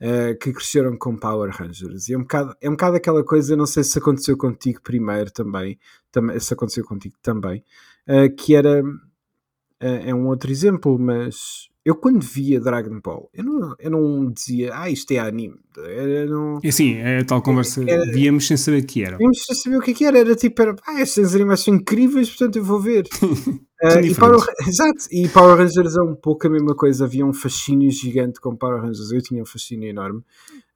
uh, 0.00 0.36
que 0.40 0.52
cresceram 0.52 0.98
com 0.98 1.16
Power 1.16 1.50
Rangers. 1.56 2.08
E 2.08 2.14
é 2.14 2.18
um, 2.18 2.22
bocado, 2.22 2.56
é 2.60 2.68
um 2.68 2.72
bocado 2.72 2.96
aquela 2.96 3.24
coisa, 3.24 3.56
não 3.56 3.66
sei 3.66 3.84
se 3.84 3.96
aconteceu 3.96 4.36
contigo 4.36 4.80
primeiro 4.82 5.30
também, 5.30 5.78
também 6.10 6.38
se 6.40 6.52
aconteceu 6.52 6.84
contigo 6.84 7.14
também, 7.22 7.64
uh, 8.08 8.34
que 8.36 8.56
era. 8.56 8.82
Uh, 8.82 10.02
é 10.06 10.14
um 10.14 10.26
outro 10.28 10.50
exemplo, 10.50 10.98
mas 10.98 11.68
eu 11.84 11.94
quando 11.94 12.22
via 12.22 12.58
Dragon 12.58 12.98
Ball, 13.00 13.28
eu 13.34 13.44
não, 13.44 13.74
eu 13.78 13.90
não 13.90 14.32
dizia, 14.32 14.70
ah, 14.74 14.88
isto 14.88 15.10
é 15.12 15.18
anime. 15.18 15.60
Eu 15.76 16.30
não, 16.30 16.60
e 16.62 16.68
assim, 16.68 16.94
é 16.94 17.22
tal 17.24 17.42
conversa, 17.42 17.84
era, 17.86 18.10
víamos 18.10 18.46
sem 18.46 18.56
saber 18.56 18.82
o 18.82 18.86
que 18.86 19.04
era. 19.04 19.18
Víamos 19.18 19.44
sem 19.44 19.54
saber 19.54 19.76
o 19.76 19.80
que, 19.82 19.92
que 19.92 20.04
era, 20.04 20.18
era 20.18 20.34
tipo, 20.34 20.62
era, 20.62 20.74
ah, 20.86 21.00
estas 21.00 21.34
animais 21.34 21.60
são 21.60 21.74
incríveis, 21.74 22.30
portanto 22.30 22.56
eu 22.56 22.64
vou 22.64 22.80
ver. 22.80 23.04
uh, 23.22 24.00
e 24.02 24.14
Power, 24.14 24.40
exato, 24.66 25.06
e 25.10 25.28
Power 25.28 25.58
Rangers 25.58 25.96
é 25.96 26.02
um 26.02 26.14
pouco 26.14 26.46
a 26.46 26.50
mesma 26.50 26.74
coisa, 26.74 27.04
havia 27.04 27.26
um 27.26 27.34
fascínio 27.34 27.90
gigante 27.90 28.40
com 28.40 28.56
Power 28.56 28.80
Rangers, 28.80 29.12
eu 29.12 29.20
tinha 29.20 29.42
um 29.42 29.46
fascínio 29.46 29.88
enorme. 29.88 30.20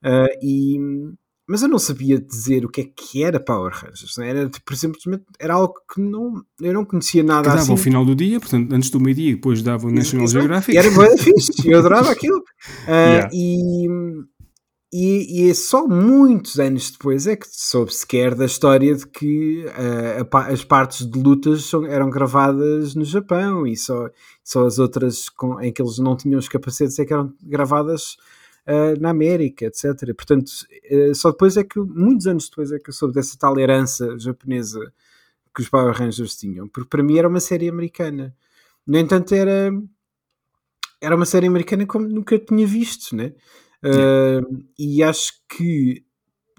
Uh, 0.03 0.29
e, 0.43 0.77
mas 1.49 1.61
eu 1.63 1.67
não 1.67 1.79
sabia 1.79 2.19
dizer 2.19 2.63
o 2.63 2.69
que 2.69 2.81
é 2.81 2.83
que 2.95 3.23
era 3.23 3.39
Power 3.39 3.73
Rangers. 3.73 4.15
Não 4.17 4.23
é? 4.23 4.29
Era, 4.29 4.49
por 4.63 4.73
exemplo, 4.73 4.99
era 5.39 5.53
algo 5.55 5.73
que 5.93 5.99
não, 5.99 6.41
eu 6.61 6.73
não 6.73 6.85
conhecia 6.85 7.23
nada 7.23 7.41
que 7.41 7.47
dava 7.49 7.61
assim. 7.61 7.71
ao 7.71 7.77
final 7.77 8.05
do 8.05 8.15
dia, 8.15 8.39
portanto, 8.39 8.71
antes 8.73 8.89
do 8.89 8.99
meio-dia, 8.99 9.33
depois 9.35 9.61
dava 9.63 9.87
o 9.87 9.91
National 9.91 10.25
Exato. 10.25 10.39
Geographic. 10.41 10.75
E 10.75 10.77
era 10.77 10.91
boa 10.91 11.09
fixe, 11.17 11.51
eu 11.69 11.79
adorava 11.79 12.11
aquilo. 12.11 12.37
Uh, 12.37 12.89
Yeah. 12.89 13.29
e, 13.33 13.87
e, 14.91 15.43
e 15.45 15.49
é 15.51 15.53
só 15.53 15.87
muitos 15.87 16.59
anos 16.59 16.89
depois 16.89 17.27
é 17.27 17.35
que 17.35 17.45
soube 17.47 17.93
sequer 17.93 18.33
da 18.33 18.45
história 18.45 18.95
de 18.95 19.05
que 19.07 19.63
uh, 19.65 20.27
a 20.35 20.39
as 20.47 20.63
partes 20.63 21.05
de 21.09 21.19
lutas 21.19 21.65
são- 21.65 21.85
eram 21.85 22.09
gravadas 22.09 22.95
no 22.95 23.05
Japão 23.05 23.67
e 23.67 23.77
só, 23.77 24.09
só 24.43 24.65
as 24.65 24.79
outras 24.79 25.29
com, 25.29 25.61
em 25.61 25.71
que 25.71 25.79
eles 25.81 25.99
não 25.99 26.15
tinham 26.17 26.39
os 26.39 26.49
capacetes 26.49 26.97
é 26.97 27.05
que 27.05 27.13
eram 27.13 27.31
gravadas 27.43 28.17
uh, 28.69 28.99
na 28.99 29.09
América, 29.09 29.65
etc. 29.65 30.13
Portanto, 30.15 30.49
uh, 30.91 31.15
só 31.15 31.31
depois 31.31 31.57
é 31.57 31.63
que, 31.63 31.79
muitos 31.79 32.27
anos 32.27 32.49
depois 32.49 32.71
é 32.71 32.79
que 32.79 32.89
eu 32.89 32.93
soube 32.93 33.13
dessa 33.13 33.37
tal 33.37 33.59
herança 33.59 34.17
japonesa 34.19 34.93
que 35.53 35.61
os 35.61 35.69
Power 35.69 35.93
Rangers 35.95 36.37
tinham, 36.37 36.67
porque 36.67 36.89
para 36.89 37.03
mim 37.03 37.17
era 37.17 37.27
uma 37.27 37.39
série 37.39 37.67
americana. 37.67 38.35
No 38.85 38.97
entanto, 38.97 39.33
era, 39.33 39.71
era 41.01 41.15
uma 41.15 41.25
série 41.25 41.47
americana 41.47 41.85
como 41.85 42.07
nunca 42.07 42.37
tinha 42.37 42.65
visto, 42.65 43.15
né? 43.15 43.33
Uh, 43.83 44.65
e 44.77 45.01
acho 45.01 45.33
que 45.47 46.03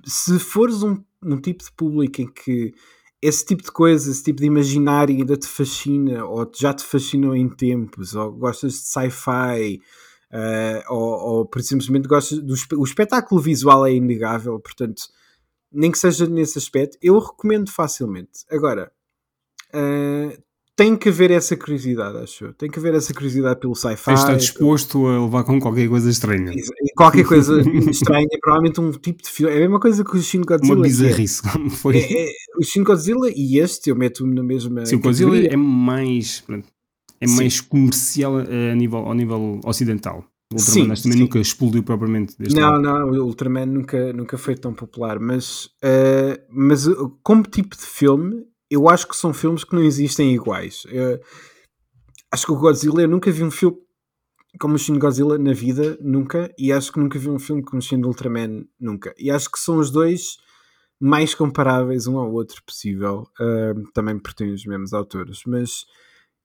se 0.04 0.38
fores 0.38 0.82
um, 0.82 1.02
um 1.22 1.40
tipo 1.40 1.62
de 1.62 1.70
público 1.72 2.22
em 2.22 2.26
que 2.26 2.74
esse 3.22 3.44
tipo 3.44 3.62
de 3.62 3.70
coisa, 3.70 4.10
esse 4.10 4.22
tipo 4.22 4.40
de 4.40 4.46
imaginário 4.46 5.14
ainda 5.14 5.36
te 5.36 5.46
fascina, 5.46 6.24
ou 6.24 6.50
já 6.54 6.72
te 6.72 6.84
fascinou 6.84 7.36
em 7.36 7.48
tempos, 7.48 8.14
ou 8.14 8.32
gostas 8.32 8.72
de 8.72 8.78
sci-fi, 8.78 9.80
uh, 10.32 10.92
ou, 10.92 11.00
ou 11.00 11.46
por 11.46 11.62
simplesmente 11.62 12.08
gostas 12.08 12.38
do 12.38 12.54
o 12.78 12.84
espetáculo 12.84 13.40
visual 13.40 13.86
é 13.86 13.92
inegável, 13.92 14.58
portanto, 14.60 15.02
nem 15.72 15.90
que 15.90 15.98
seja 15.98 16.26
nesse 16.26 16.58
aspecto, 16.58 16.98
eu 17.02 17.18
recomendo 17.18 17.70
facilmente. 17.70 18.44
Agora, 18.50 18.90
uh, 19.74 20.42
tem 20.80 20.96
que 20.96 21.10
haver 21.10 21.30
essa 21.30 21.54
curiosidade, 21.56 22.16
acho 22.16 22.46
eu. 22.46 22.54
Tem 22.54 22.70
que 22.70 22.78
haver 22.78 22.94
essa 22.94 23.12
curiosidade 23.12 23.60
pelo 23.60 23.74
sci-fi. 23.74 24.14
Estar 24.14 24.34
disposto 24.34 25.06
a 25.06 25.24
levar 25.24 25.44
com 25.44 25.60
qualquer 25.60 25.86
coisa 25.86 26.08
estranha. 26.08 26.50
Qualquer 26.96 27.26
coisa 27.26 27.60
estranha, 27.90 28.26
provavelmente 28.40 28.80
um 28.80 28.90
tipo 28.92 29.22
de 29.22 29.28
filme. 29.28 29.52
É 29.52 29.58
a 29.58 29.60
mesma 29.60 29.78
coisa 29.78 30.02
que 30.02 30.16
o 30.16 30.22
Shin 30.22 30.40
Godzilla. 30.40 30.76
Uma 30.76 30.86
é- 30.86 30.88
bizarrice. 30.88 31.42
como 31.42 31.68
Foi. 31.68 31.98
É, 31.98 32.30
é, 32.30 32.32
o 32.58 32.64
Shin 32.64 32.82
Godzilla 32.82 33.30
e 33.30 33.58
este 33.58 33.90
eu 33.90 33.96
meto-me 33.96 34.34
na 34.34 34.42
mesma. 34.42 34.86
Sim, 34.86 34.96
o 34.96 35.00
Godzilla 35.00 35.36
é 35.36 35.54
mais, 35.54 36.40
pronto, 36.40 36.66
é 37.20 37.26
Sim. 37.26 37.36
mais 37.36 37.60
comercial 37.60 38.40
eh, 38.40 38.72
a 38.72 38.74
nível, 38.74 39.00
ao 39.00 39.14
nível 39.14 39.60
ocidental. 39.64 40.24
O 40.52 40.58
Sim, 40.58 40.80
Ultraman 40.80 40.92
acho 40.92 41.02
que 41.02 41.08
também 41.08 41.18
sim. 41.18 41.24
nunca 41.24 41.38
explodiu 41.38 41.82
propriamente 41.82 42.34
Não, 42.52 42.70
lado. 42.72 42.82
não, 42.82 43.10
o 43.10 43.24
Ultraman 43.24 43.66
nunca, 43.66 44.12
nunca 44.12 44.36
foi 44.36 44.56
tão 44.56 44.74
popular, 44.74 45.20
mas, 45.20 45.70
eh, 45.82 46.42
mas 46.50 46.88
uh, 46.88 47.08
como 47.22 47.44
tipo 47.44 47.76
de 47.76 47.82
filme, 47.82 48.44
eu 48.68 48.88
acho 48.88 49.06
que 49.06 49.16
são 49.16 49.32
filmes 49.32 49.62
que 49.62 49.74
não 49.74 49.82
existem 49.82 50.34
iguais. 50.34 50.82
Eh, 50.88 51.20
acho 52.32 52.46
que 52.46 52.52
o 52.52 52.56
Godzilla, 52.56 53.02
eu 53.02 53.08
nunca 53.08 53.30
vi 53.30 53.44
um 53.44 53.50
filme 53.50 53.76
como 54.58 54.74
o 54.74 54.78
Shin 54.78 54.98
Godzilla 54.98 55.38
na 55.38 55.52
vida, 55.52 55.96
nunca, 56.00 56.52
e 56.58 56.72
acho 56.72 56.92
que 56.92 56.98
nunca 56.98 57.18
vi 57.18 57.28
um 57.28 57.38
filme 57.38 57.62
como 57.62 57.78
o 57.78 57.82
Shin 57.82 58.02
Ultraman, 58.04 58.64
nunca. 58.80 59.14
E 59.16 59.30
acho 59.30 59.48
que 59.50 59.58
são 59.58 59.78
os 59.78 59.90
dois 59.90 60.38
mais 61.00 61.34
comparáveis 61.34 62.08
um 62.08 62.18
ao 62.18 62.32
outro 62.32 62.60
possível, 62.66 63.26
eh, 63.40 63.74
também 63.94 64.18
porque 64.18 64.44
têm 64.44 64.52
os 64.52 64.66
mesmos 64.66 64.92
autores, 64.92 65.42
mas 65.46 65.84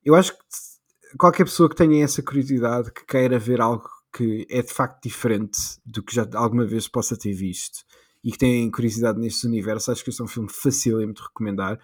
eu 0.05 0.15
acho 0.15 0.33
que 0.33 0.43
qualquer 1.17 1.43
pessoa 1.45 1.67
que 1.69 1.75
tenha 1.75 2.03
essa 2.03 2.21
curiosidade, 2.21 2.91
que 2.91 3.05
queira 3.05 3.37
ver 3.39 3.59
algo 3.61 3.89
que 4.15 4.45
é 4.49 4.61
de 4.61 4.71
facto 4.71 5.03
diferente 5.03 5.57
do 5.85 6.01
que 6.01 6.15
já 6.15 6.25
alguma 6.35 6.65
vez 6.65 6.87
possa 6.87 7.17
ter 7.17 7.33
visto 7.33 7.79
e 8.23 8.31
que 8.31 8.37
tenha 8.37 8.71
curiosidade 8.71 9.19
neste 9.19 9.45
universo, 9.45 9.91
acho 9.91 10.03
que 10.03 10.09
este 10.09 10.21
é 10.21 10.25
um 10.25 10.27
filme 10.27 10.49
facílimo 10.49 11.13
de 11.13 11.21
recomendar. 11.21 11.79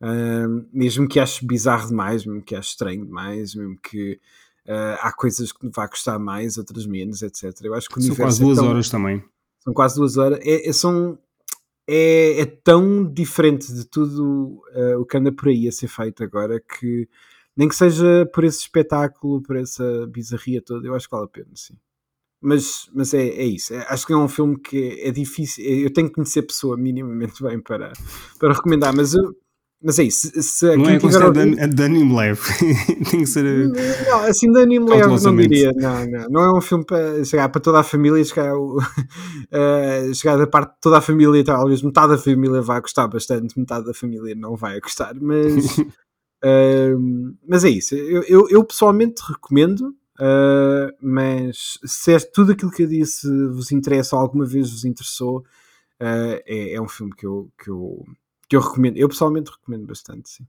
Ahm, 0.00 0.66
mesmo 0.72 1.06
que 1.08 1.20
ache 1.20 1.46
bizarro 1.46 1.88
demais, 1.88 2.24
mesmo 2.26 2.42
que 2.42 2.54
ache 2.56 2.70
estranho 2.70 3.04
demais, 3.06 3.54
mesmo 3.54 3.78
que 3.80 4.20
ah, 4.66 4.98
há 5.02 5.12
coisas 5.12 5.52
que 5.52 5.68
vá 5.68 5.86
gostar 5.86 6.18
mais, 6.18 6.56
outras 6.58 6.86
menos, 6.86 7.22
etc. 7.22 7.54
Eu 7.62 7.74
acho 7.74 7.88
que 7.88 7.98
o 7.98 8.02
São 8.02 8.16
quase 8.16 8.42
é 8.42 8.44
duas 8.44 8.58
tão- 8.58 8.68
horas 8.68 8.88
também. 8.90 9.22
são 9.62 9.72
quase 9.74 9.94
duas 9.96 10.16
horas. 10.16 10.38
É, 10.42 10.68
é- 10.68 10.72
são, 10.72 11.18
é, 11.86 12.40
é 12.40 12.46
tão 12.46 13.04
diferente 13.12 13.72
de 13.72 13.84
tudo 13.84 14.62
eh, 14.72 14.96
o 14.96 15.04
que 15.04 15.16
anda 15.18 15.30
por 15.30 15.48
aí 15.48 15.68
a 15.68 15.72
ser 15.72 15.88
feito 15.88 16.24
agora 16.24 16.58
que 16.60 17.06
nem 17.56 17.68
que 17.68 17.76
seja 17.76 18.28
por 18.32 18.44
esse 18.44 18.60
espetáculo, 18.60 19.42
por 19.42 19.56
essa 19.56 20.06
bizarria 20.08 20.60
toda, 20.62 20.86
eu 20.86 20.94
acho 20.94 21.08
que 21.08 21.14
vale 21.14 21.26
a 21.26 21.28
pena, 21.28 21.48
sim. 21.54 21.74
Mas, 22.42 22.90
mas 22.94 23.14
é, 23.14 23.26
é 23.26 23.44
isso. 23.44 23.72
É- 23.72 23.86
acho 23.88 24.06
que 24.06 24.12
é 24.12 24.16
um 24.16 24.28
filme 24.28 24.58
que 24.60 25.00
é 25.02 25.10
difícil. 25.10 25.64
Eu 25.64 25.90
tenho 25.92 26.08
que 26.08 26.14
conhecer 26.14 26.40
a 26.40 26.46
pessoa 26.46 26.76
minimamente 26.76 27.40
bem 27.42 27.58
para, 27.60 27.92
para 28.38 28.52
recomendar, 28.52 28.94
mas, 28.94 29.14
eu, 29.14 29.34
mas 29.82 29.98
é 29.98 30.02
isso. 30.02 30.28
Se, 30.28 30.42
se 30.42 30.76
Não 30.76 30.90
é 30.90 31.00
considerado 31.00 31.38
ouvido- 31.38 31.56
de, 31.56 31.68
de 31.74 31.82
anime 31.82 32.14
leve. 32.14 32.40
Tem 33.10 33.20
que 33.20 33.26
ser. 33.26 33.46
eh, 33.46 34.04
não, 34.10 34.18
assim 34.24 34.52
de 34.52 34.58
anime 34.60 34.84
leve 34.90 35.08
não 35.24 35.36
diria. 35.36 35.72
Não, 35.74 36.04
não. 36.04 36.28
Não 36.28 36.40
é 36.42 36.58
um 36.58 36.60
filme 36.60 36.84
para 36.84 37.24
chegar 37.24 37.48
para 37.48 37.60
toda 37.62 37.80
a 37.80 37.82
família, 37.82 38.22
chegar, 38.22 38.54
o- 38.54 38.76
eh, 39.50 40.12
chegar 40.12 40.36
da 40.36 40.46
parte 40.46 40.74
de 40.74 40.80
toda 40.82 40.98
a 40.98 41.00
família, 41.00 41.42
talvez 41.44 41.80
metade 41.80 42.12
da 42.12 42.18
família 42.18 42.60
vai 42.60 42.78
gostar 42.82 43.08
bastante, 43.08 43.58
metade 43.58 43.86
da 43.86 43.94
família 43.94 44.34
não 44.34 44.54
vai 44.54 44.78
gostar, 44.80 45.14
mas, 45.18 45.54
mas 47.46 47.64
é 47.64 47.70
isso. 47.70 47.94
Eu, 47.94 48.22
eu, 48.24 48.48
eu 48.48 48.64
pessoalmente 48.64 49.22
recomendo, 49.26 49.94
eh, 50.20 50.94
mas 51.00 51.78
se 51.84 52.12
é 52.12 52.18
tudo 52.20 52.52
aquilo 52.52 52.70
que 52.70 52.82
eu 52.82 52.86
disse 52.86 53.26
vos 53.48 53.72
interessa 53.72 54.16
ou 54.16 54.22
alguma 54.22 54.44
vez 54.44 54.70
vos 54.70 54.84
interessou, 54.84 55.44
eh, 56.00 56.42
é, 56.46 56.74
é 56.74 56.80
um 56.80 56.88
filme 56.88 57.12
que 57.14 57.26
eu, 57.26 57.50
que, 57.62 57.70
eu, 57.70 58.04
que 58.48 58.56
eu 58.56 58.60
recomendo. 58.60 58.96
Eu 58.96 59.08
pessoalmente 59.08 59.50
recomendo 59.50 59.86
bastante, 59.86 60.28
sim. 60.30 60.46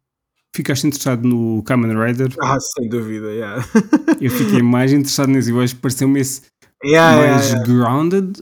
Ficaste 0.55 0.87
interessado 0.87 1.27
no 1.27 1.61
Kamen 1.63 1.97
Rider? 1.97 2.33
Ah, 2.41 2.57
sem 2.59 2.87
dúvida, 2.87 3.27
yeah. 3.33 3.65
Eu 4.21 4.31
fiquei 4.31 4.61
mais 4.61 4.93
interessado 4.93 5.27
nesse. 5.27 5.51
Eu 5.51 5.59
acho 5.59 5.75
que 5.75 5.81
pareceu-me 5.81 6.19
esse 6.19 6.43
yeah, 6.83 7.17
mais 7.17 7.49
yeah. 7.49 7.67
grounded. 7.67 8.41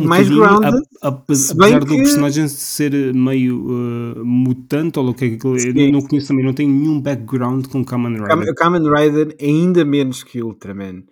Um 0.00 0.04
mais 0.04 0.28
grounded. 0.28 0.82
a- 1.02 1.08
a- 1.08 1.08
apesar 1.08 1.80
do 1.80 1.86
que- 1.86 1.96
personagem 1.96 2.48
ser 2.48 2.92
meio 3.14 3.56
uh, 3.66 4.24
mutante, 4.24 4.98
ou 4.98 5.08
o 5.08 5.14
que 5.14 5.24
é 5.24 5.36
que 5.36 5.46
é, 5.80 5.90
não 5.90 6.00
conheço 6.02 6.28
também, 6.28 6.44
não 6.44 6.52
tenho 6.54 6.70
nenhum 6.70 7.00
background 7.00 7.66
com 7.66 7.84
Kamen 7.84 8.12
Rider. 8.14 8.28
Kamen- 8.28 8.50
O 8.50 8.54
Kamen 8.54 8.82
Rider 8.82 9.36
é 9.38 9.46
ainda 9.46 9.84
menos 9.84 10.22
que 10.22 10.42
Ultraman. 10.42 11.02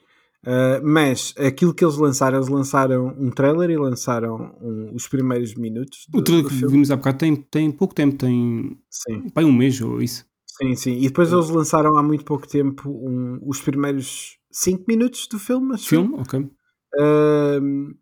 Uh, 0.42 0.80
mas 0.82 1.34
aquilo 1.36 1.74
que 1.74 1.84
eles 1.84 1.96
lançaram, 1.98 2.38
eles 2.38 2.48
lançaram 2.48 3.14
um 3.18 3.28
trailer 3.30 3.68
e 3.68 3.76
lançaram 3.76 4.56
um- 4.62 4.90
os 4.94 5.06
primeiros 5.06 5.54
minutos 5.54 6.06
do, 6.08 6.18
O 6.18 6.22
trailer 6.22 6.46
que 6.48 6.66
vimos 6.66 6.90
há 6.90 6.96
bocado 6.96 7.18
tem, 7.18 7.36
tem 7.36 7.70
pouco 7.70 7.94
tempo, 7.94 8.16
tem 8.16 8.74
Sim, 8.88 9.28
pai, 9.34 9.44
um 9.44 9.52
mês 9.52 9.78
ou 9.82 10.00
isso. 10.00 10.24
sim, 10.46 10.74
sim. 10.76 10.96
E 10.96 11.02
depois 11.08 11.30
eles 11.30 11.50
lançaram 11.50 11.98
há 11.98 12.02
muito 12.02 12.24
pouco 12.24 12.48
tempo 12.48 12.88
um- 12.88 13.38
os 13.46 13.60
primeiros 13.60 14.38
5 14.50 14.84
minutos 14.88 15.28
do 15.30 15.38
filme. 15.38 15.76
Filme? 15.78 16.14
Ok. 16.18 16.38
Uh. 16.40 17.94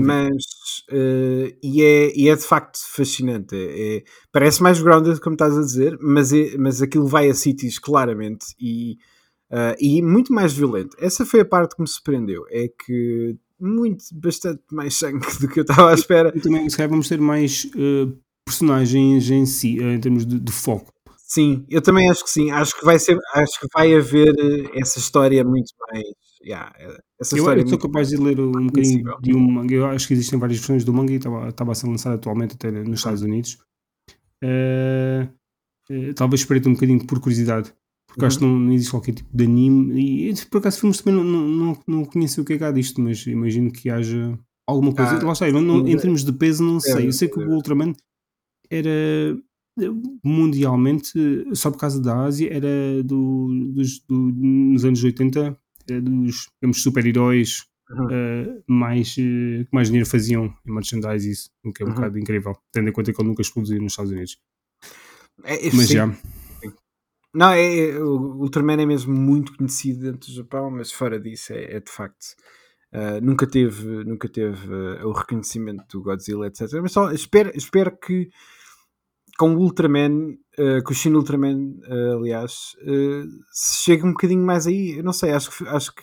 Mas 0.00 0.34
uh, 0.90 1.56
e, 1.62 1.82
é, 1.82 2.16
e 2.16 2.28
é 2.28 2.36
de 2.36 2.42
facto 2.42 2.78
fascinante. 2.88 3.54
É, 3.54 3.96
é- 3.98 4.04
parece 4.32 4.62
mais 4.62 4.80
grounded, 4.80 5.20
como 5.20 5.34
estás 5.34 5.56
a 5.56 5.62
dizer, 5.62 5.98
mas, 6.00 6.32
é, 6.32 6.56
mas 6.58 6.82
aquilo 6.82 7.06
vai 7.06 7.28
a 7.28 7.34
sítios 7.34 7.78
claramente 7.78 8.46
e, 8.60 8.98
uh, 9.50 9.76
e 9.80 10.02
muito 10.02 10.32
mais 10.32 10.52
violento. 10.52 10.96
Essa 11.00 11.24
foi 11.24 11.40
a 11.40 11.44
parte 11.44 11.76
que 11.76 11.82
me 11.82 11.88
surpreendeu. 11.88 12.44
É 12.50 12.68
que 12.68 13.36
muito, 13.60 14.04
bastante 14.12 14.62
mais 14.72 14.94
sangue 14.94 15.26
do 15.40 15.48
que 15.48 15.60
eu 15.60 15.62
estava 15.62 15.90
à 15.90 15.94
espera. 15.94 16.32
E 16.34 16.40
também, 16.40 16.68
se 16.68 16.76
calhar, 16.76 16.90
vamos 16.90 17.08
ter 17.08 17.20
mais 17.20 17.64
uh, 17.74 18.16
personagens 18.44 19.30
em 19.30 19.44
si, 19.44 19.78
em 19.82 20.00
termos 20.00 20.24
de, 20.24 20.38
de 20.38 20.52
foco. 20.52 20.92
Sim, 21.30 21.66
eu 21.68 21.82
também 21.82 22.08
acho 22.10 22.24
que 22.24 22.30
sim. 22.30 22.50
Acho 22.50 22.74
que 22.78 22.84
vai 22.86 22.98
ser, 22.98 23.18
acho 23.34 23.60
que 23.60 23.66
vai 23.74 23.94
haver 23.94 24.34
eh, 24.38 24.80
essa 24.80 24.98
história 24.98 25.44
muito 25.44 25.74
mais. 25.90 26.04
yeah, 26.42 26.72
essa 27.20 27.34
Eu, 27.34 27.38
história 27.40 27.60
eu 27.60 27.68
sou 27.68 27.78
capaz 27.78 28.08
de 28.08 28.16
ler 28.16 28.40
um 28.40 28.66
bocadinho 28.66 29.04
de 29.20 29.34
um 29.34 29.40
manga. 29.40 29.74
Eu 29.74 29.84
acho 29.86 30.08
que 30.08 30.14
existem 30.14 30.38
várias 30.38 30.58
versões 30.58 30.84
do 30.84 30.92
manga 30.94 31.12
e 31.12 31.16
estava, 31.16 31.48
estava 31.50 31.72
a 31.72 31.74
ser 31.74 31.86
lançado 31.86 32.14
atualmente 32.14 32.54
até 32.54 32.70
nos 32.70 33.00
Estados 33.00 33.20
Unidos. 33.20 33.58
Eh, 34.42 35.28
eh, 35.90 36.12
talvez 36.14 36.40
espreite 36.40 36.68
um 36.68 36.74
bocadinho 36.74 37.06
por 37.06 37.20
curiosidade, 37.20 37.74
porque 38.06 38.24
acho 38.24 38.38
que 38.38 38.44
não, 38.44 38.58
não 38.58 38.72
existe 38.72 38.90
qualquer 38.90 39.14
tipo 39.14 39.28
de 39.36 39.44
anime. 39.44 40.00
E 40.00 40.30
e, 40.30 40.46
por 40.46 40.58
acaso, 40.58 40.80
filmes 40.80 40.98
também 41.02 41.14
não, 41.22 41.24
não, 41.24 41.78
não, 41.86 42.04
conheço 42.06 42.40
o 42.40 42.44
que 42.44 42.54
é 42.54 42.58
que 42.58 42.64
há 42.64 42.72
disto, 42.72 43.00
mas 43.02 43.26
imagino 43.26 43.70
que 43.70 43.90
haja 43.90 44.38
alguma 44.66 44.94
coisa. 44.94 45.18
Ah, 45.18 45.24
Lá 45.26 45.32
está, 45.32 45.48
eu 45.48 45.60
não- 45.60 45.86
em 45.86 45.96
termos 45.98 46.24
de 46.24 46.32
peso, 46.32 46.62
não 46.64 46.80
sei. 46.80 47.08
Eu 47.08 47.12
sei 47.12 47.28
que 47.28 47.38
o 47.38 47.50
Ultraman 47.50 47.92
era 48.70 48.88
eh, 48.88 49.36
mundialmente, 50.24 51.12
só 51.54 51.70
por 51.70 51.78
causa 51.78 52.00
da 52.00 52.24
Ásia, 52.24 52.52
era 52.52 53.02
do, 53.04 53.48
dos, 53.74 54.00
do- 54.00 54.32
nos 54.32 54.84
anos 54.84 55.02
80, 55.02 55.58
era 55.88 56.00
dos 56.00 56.48
super-heróis 56.74 57.66
Uhum. 57.90 58.06
eh, 58.10 58.62
mais, 58.66 59.16
eh, 59.18 59.64
que 59.64 59.68
mais 59.72 59.88
dinheiro 59.88 60.06
faziam 60.06 60.54
em 60.66 60.72
merchandise, 60.74 61.30
isso, 61.30 61.50
o 61.64 61.72
que 61.72 61.82
é 61.82 61.86
um 61.86 61.88
Uhum. 61.88 61.94
bocado 61.94 62.18
incrível, 62.18 62.54
tendo 62.70 62.90
em 62.90 62.92
conta 62.92 63.12
que 63.14 63.18
ele 63.20 63.28
nunca 63.28 63.40
explodiu 63.40 63.80
nos 63.80 63.92
Estados 63.92 64.12
Unidos. 64.12 64.36
É, 65.44 65.68
é, 65.68 65.70
Mas 65.72 65.86
sim. 65.86 65.94
já, 65.94 66.18
Não, 67.34 67.50
é, 67.50 67.90
é- 67.90 67.98
o 68.02 68.40
Ultraman 68.42 68.80
é 68.82 68.86
mesmo 68.86 69.14
muito 69.14 69.56
conhecido 69.56 70.00
dentro 70.02 70.28
do 70.30 70.34
Japão, 70.36 70.70
mas 70.70 70.92
fora 70.92 71.18
disso 71.20 71.52
é, 71.52 71.76
é 71.76 71.80
de 71.80 71.90
facto 71.90 72.26
Uh, 72.90 73.20
nunca 73.22 73.46
teve, 73.46 73.84
nunca 74.04 74.26
teve 74.30 74.66
uh, 74.66 75.06
o 75.06 75.12
reconhecimento 75.12 75.84
do 75.90 76.02
Godzilla, 76.02 76.46
etc. 76.46 76.62
Mas 76.80 76.92
só 76.92 77.12
espero, 77.12 77.52
espero 77.54 77.94
que 77.94 78.30
com 79.38 79.54
o 79.54 79.58
Ultraman, 79.58 80.36
uh, 80.58 80.82
com 80.84 80.92
o 80.92 80.94
Shin 80.94 81.14
Ultraman, 81.14 81.76
aliás, 82.16 82.76
se 83.52 83.84
chegue 83.84 84.04
um 84.04 84.12
bocadinho 84.12 84.44
mais 84.44 84.66
aí. 84.66 84.98
Eu 84.98 85.04
não 85.04 85.12
sei, 85.12 85.32
acho 85.32 85.50
que, 85.50 85.68
acho 85.68 85.94
que 85.94 86.02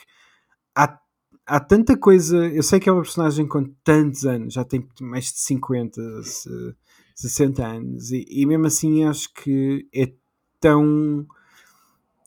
há, 0.76 0.98
há 1.46 1.60
tanta 1.60 1.98
coisa. 1.98 2.48
Eu 2.48 2.64
sei 2.64 2.80
que 2.80 2.90
é 2.90 2.92
uma 2.92 3.02
personagem 3.02 3.48
com 3.48 3.66
tantos 3.84 4.26
anos, 4.26 4.54
já 4.54 4.64
tem 4.64 4.88
mais 5.02 5.26
de 5.26 5.40
50, 5.40 6.02
60 7.14 7.66
anos, 7.66 8.12
e, 8.12 8.26
e 8.30 8.46
mesmo 8.46 8.66
assim 8.68 9.04
acho 9.04 9.34
que 9.34 9.88
é 9.94 10.12
tão 10.60 11.28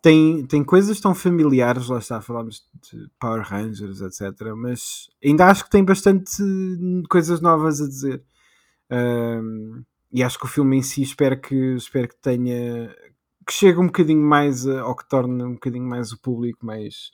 tem, 0.01 0.47
tem 0.47 0.63
coisas 0.65 1.01
tão 1.01 1.15
familiares, 1.15 1.89
lá 1.89 1.99
está, 1.99 2.21
falámos 2.21 2.65
de 2.83 3.11
Power 3.19 3.43
Rangers, 3.43 4.01
etc. 4.01 4.31
Mas 4.57 5.11
ainda 5.25 5.47
acho 5.47 5.65
que 5.65 5.71
tem 5.71 5.85
bastante 5.85 6.43
coisas 7.09 7.41
novas 7.41 7.81
a 7.81 7.89
dizer. 7.89 8.23
Um, 8.91 9.83
e 10.13 10.23
acho 10.23 10.39
que 10.39 10.45
o 10.45 10.49
filme 10.49 10.79
em 10.79 10.83
si 10.83 11.03
espero 11.03 11.41
que, 11.41 11.55
espero 11.75 12.09
que 12.09 12.17
tenha 12.17 12.95
que 13.47 13.53
chegue 13.55 13.79
um 13.79 13.87
bocadinho 13.87 14.23
mais 14.23 14.67
a, 14.67 14.87
ou 14.87 14.95
que 14.95 15.09
torne 15.09 15.43
um 15.43 15.55
bocadinho 15.55 15.87
mais 15.87 16.13
o 16.13 16.19
público 16.19 16.67
mais 16.67 17.11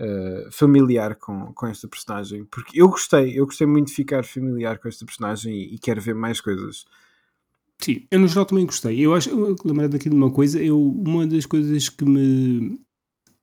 uh, 0.00 0.50
familiar 0.50 1.14
com, 1.14 1.52
com 1.52 1.66
esta 1.66 1.86
personagem. 1.86 2.44
Porque 2.44 2.80
eu 2.80 2.88
gostei, 2.88 3.38
eu 3.38 3.46
gostei 3.46 3.66
muito 3.66 3.86
de 3.86 3.94
ficar 3.94 4.24
familiar 4.24 4.78
com 4.78 4.88
esta 4.88 5.04
personagem 5.04 5.54
e, 5.54 5.74
e 5.74 5.78
quero 5.78 6.00
ver 6.00 6.14
mais 6.14 6.40
coisas. 6.40 6.84
Sim, 7.78 8.06
eu 8.10 8.18
no 8.18 8.28
geral 8.28 8.44
também 8.44 8.66
gostei. 8.66 8.98
Eu 9.00 9.14
acho, 9.14 9.30
lembrei 9.64 9.88
daqui 9.88 10.10
de 10.10 10.16
uma 10.16 10.30
coisa, 10.30 10.62
eu, 10.62 10.78
uma 10.80 11.26
das 11.26 11.46
coisas 11.46 11.88
que 11.88 12.04
me 12.04 12.78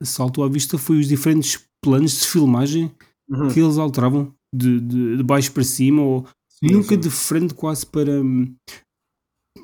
saltou 0.04 0.44
à 0.44 0.50
vista 0.50 0.78
foi 0.78 1.00
os 1.00 1.08
diferentes 1.08 1.66
planos 1.82 2.20
de 2.20 2.28
filmagem 2.28 2.92
uhum. 3.30 3.48
que 3.48 3.60
eles 3.60 3.78
alteravam 3.78 4.34
de, 4.54 4.80
de, 4.80 5.18
de, 5.18 5.24
baixo 5.24 5.52
para 5.52 5.64
cima 5.64 6.02
ou 6.02 6.28
sim, 6.60 6.74
nunca 6.74 6.96
sim. 6.96 7.00
de 7.00 7.10
frente 7.10 7.54
quase 7.54 7.86
para 7.86 8.22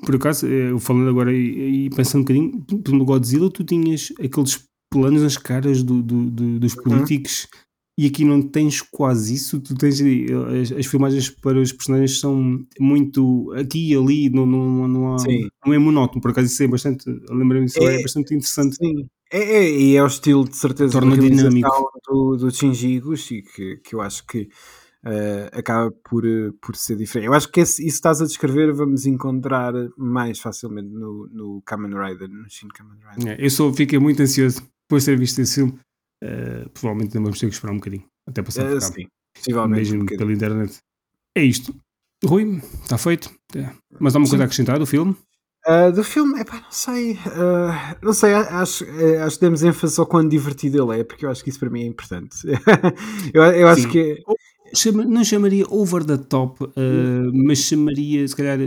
por 0.06 0.15
acaso, 0.15 0.47
eh, 0.47 0.71
eu 0.71 0.79
falando 0.79 1.10
agora 1.10 1.32
e, 1.32 1.86
e 1.86 1.89
pensando 1.91 2.21
um 2.21 2.23
bocadinho, 2.23 2.65
no 2.89 3.06
Godzilla 3.06 3.49
tu 3.49 3.63
tinhas 3.63 4.12
aqueles 4.19 4.65
planos 4.91 5.21
nas 5.21 5.38
caras 5.38 5.82
do, 5.82 6.01
do, 6.01 6.29
do, 6.29 6.60
dos 6.60 6.75
uhum. 6.75 6.84
políticos 6.84 7.47
uhum 7.53 7.63
e 7.97 8.08
aqui 8.08 8.25
não 8.25 8.41
tens 8.41 8.82
quase 8.82 9.36
isso. 9.36 9.60
Tu 9.60 9.75
tens 9.75 10.01
as, 10.01 10.71
as, 10.71 10.86
filmagens 10.86 11.29
para 11.29 11.60
os 11.60 11.71
personagens 11.71 12.19
são 12.19 12.65
muito 12.79 13.53
aqui 13.56 13.91
e 13.91 13.95
ali, 13.95 14.29
não, 14.29 14.45
não, 14.45 14.88
não, 14.88 15.15
há, 15.15 15.17
não 15.65 15.73
é 15.73 15.77
monótono. 15.77 16.21
Por 16.21 16.32
acaso, 16.32 16.47
isso 16.47 16.63
é 16.63 16.67
bastante. 16.67 17.06
Lembrei-me 17.29 17.67
disso, 17.67 17.79
é, 17.84 17.99
é, 17.99 18.01
bastante 18.01 18.34
interessante. 18.34 18.75
Sim. 18.77 19.08
É, 19.32 19.39
é, 19.39 19.71
e 19.71 19.95
é 19.95 20.03
o 20.03 20.08
estilo 20.08 20.47
de 20.47 20.56
certeza 20.56 20.93
Torna 20.93 21.17
dinâmico 21.17 21.91
do, 22.08 22.38
do 22.38 22.51
Shinji 22.51 22.89
Iguchi 22.89 23.41
que, 23.41 23.77
que 23.77 23.95
eu 23.95 24.01
acho 24.01 24.25
que 24.27 24.47
uh, 25.06 25.58
acaba 25.58 25.92
por, 26.04 26.24
por 26.62 26.76
ser 26.76 26.98
diferente. 26.98 27.28
Eu 27.28 27.34
acho 27.34 27.52
que 27.52 27.62
esse, 27.62 27.86
isso 27.86 27.96
estás 27.96 28.22
a 28.22 28.26
descrever 28.26 28.74
vamos 28.74 29.06
encontrar 29.06 29.74
mais 29.98 30.39
facilmente 30.39 30.89
no, 30.89 31.28
no 31.32 31.62
Kamen 31.66 31.94
Rider, 31.94 32.30
no 32.30 32.50
Shin 32.50 32.68
Kamen 32.68 32.98
Rider. 33.00 33.34
É, 33.34 33.46
eu 33.46 33.50
só 33.50 33.72
fiquei 33.74 34.00
muito 34.00 34.22
ansioso 34.22 34.62
depois 34.84 35.04
de 35.04 35.12
ter 35.12 35.18
visto 35.18 35.39
esse 35.39 35.56
filme 35.56 35.80
Uh, 36.24 36.70
provavelmente 36.70 37.13
vamos 37.16 37.38
ter 37.38 37.48
que 37.48 37.54
esperar 37.54 37.74
um 37.74 37.78
bocadinho 37.78 38.06
até 38.26 38.42
passar 38.42 38.66
uh, 38.66 38.80
por 38.80 38.80
cá. 38.80 39.10
possivelmente. 39.36 39.92
Mesmo 39.92 40.04
um 40.04 40.06
pela 40.06 40.32
internet. 40.32 40.78
É 41.36 41.44
isto. 41.44 41.76
Rui, 42.24 42.62
está 42.82 42.98
feito. 42.98 43.30
É. 43.54 43.70
Mas 44.00 44.16
há 44.16 44.20
uma 44.20 44.26
Sim. 44.26 44.32
coisa 44.32 44.44
a 44.44 44.46
acrescentar 44.46 44.80
do 44.80 44.86
filme? 44.86 45.18
Uh, 45.68 45.92
do 45.94 46.04
filme, 46.04 46.39
epá, 46.39 46.60
não 46.60 46.72
sei, 46.72 47.13
uh, 47.13 47.98
não 48.02 48.12
sei, 48.12 48.34
acho, 48.34 48.86
acho 49.26 49.39
que 49.39 49.46
demos 49.46 49.63
ênfase 49.63 49.98
ao 49.98 50.06
quão 50.06 50.28
divertido 50.28 50.84
ele 50.84 51.00
é, 51.00 51.04
porque 51.06 51.26
eu 51.26 51.30
acho 51.30 51.42
que 51.42 51.50
isso 51.50 51.60
para 51.60 51.70
mim 51.70 51.84
é 51.84 51.86
importante. 51.86 52.36
eu, 53.34 53.44
eu 53.44 53.68
acho 53.68 53.89
que. 53.89 54.22
Chama, 54.75 55.05
não 55.05 55.23
chamaria 55.23 55.65
over 55.69 56.03
the 56.03 56.17
top, 56.17 56.63
uh, 56.63 56.69
mas 57.31 57.59
chamaria, 57.59 58.27
se 58.27 58.36
calhar, 58.36 58.57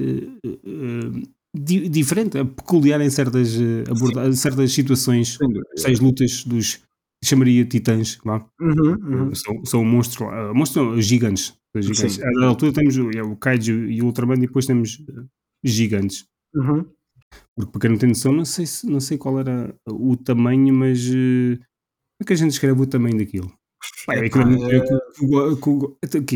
di 1.53 1.89
diferente, 1.89 2.45
peculiar 2.45 3.01
em 3.01 3.11
certas, 3.11 3.57
aborda 3.91 4.33
certas 4.33 4.73
situações, 4.73 5.37
seis 5.77 5.99
lutas 5.99 6.45
dos 6.45 6.81
chamaria 7.25 7.65
titãs, 7.65 8.19
lá. 8.25 8.47
Uhum, 8.61 8.97
uhum. 9.03 9.35
São, 9.35 9.65
são 9.65 9.85
monstros, 9.85 10.29
uh, 10.29 10.55
monstros 10.55 11.05
gigantes. 11.05 11.55
gigantes. 11.77 12.21
À 12.23 12.45
altura 12.45 12.73
temos 12.73 12.97
o, 12.97 13.11
é, 13.11 13.23
o 13.23 13.37
Kaiju 13.37 13.91
e 13.91 14.03
o 14.03 14.07
Ultraman 14.07 14.37
e 14.37 14.41
depois 14.41 14.67
temos 14.67 14.99
uh, 15.01 15.29
gigantes. 15.65 16.27
Uhum. 16.55 16.85
Porque 17.57 17.73
para 17.73 17.81
quem 17.81 17.91
não 17.91 17.99
tem 17.99 18.09
noção, 18.11 18.33
não 18.33 18.45
sei, 18.45 18.65
não 18.85 19.01
sei 19.01 19.19
qual 19.19 19.41
era 19.41 19.75
o 19.89 20.17
tamanho, 20.17 20.73
mas 20.75 21.09
uh, 21.09 21.57
como 21.57 22.23
é 22.23 22.25
que 22.25 22.33
a 22.33 22.37
gente 22.37 22.53
escreve 22.53 22.81
o 22.81 22.87
tamanho 22.87 23.19
daquilo? 23.19 23.53
É, 24.09 24.19
é, 24.19 24.29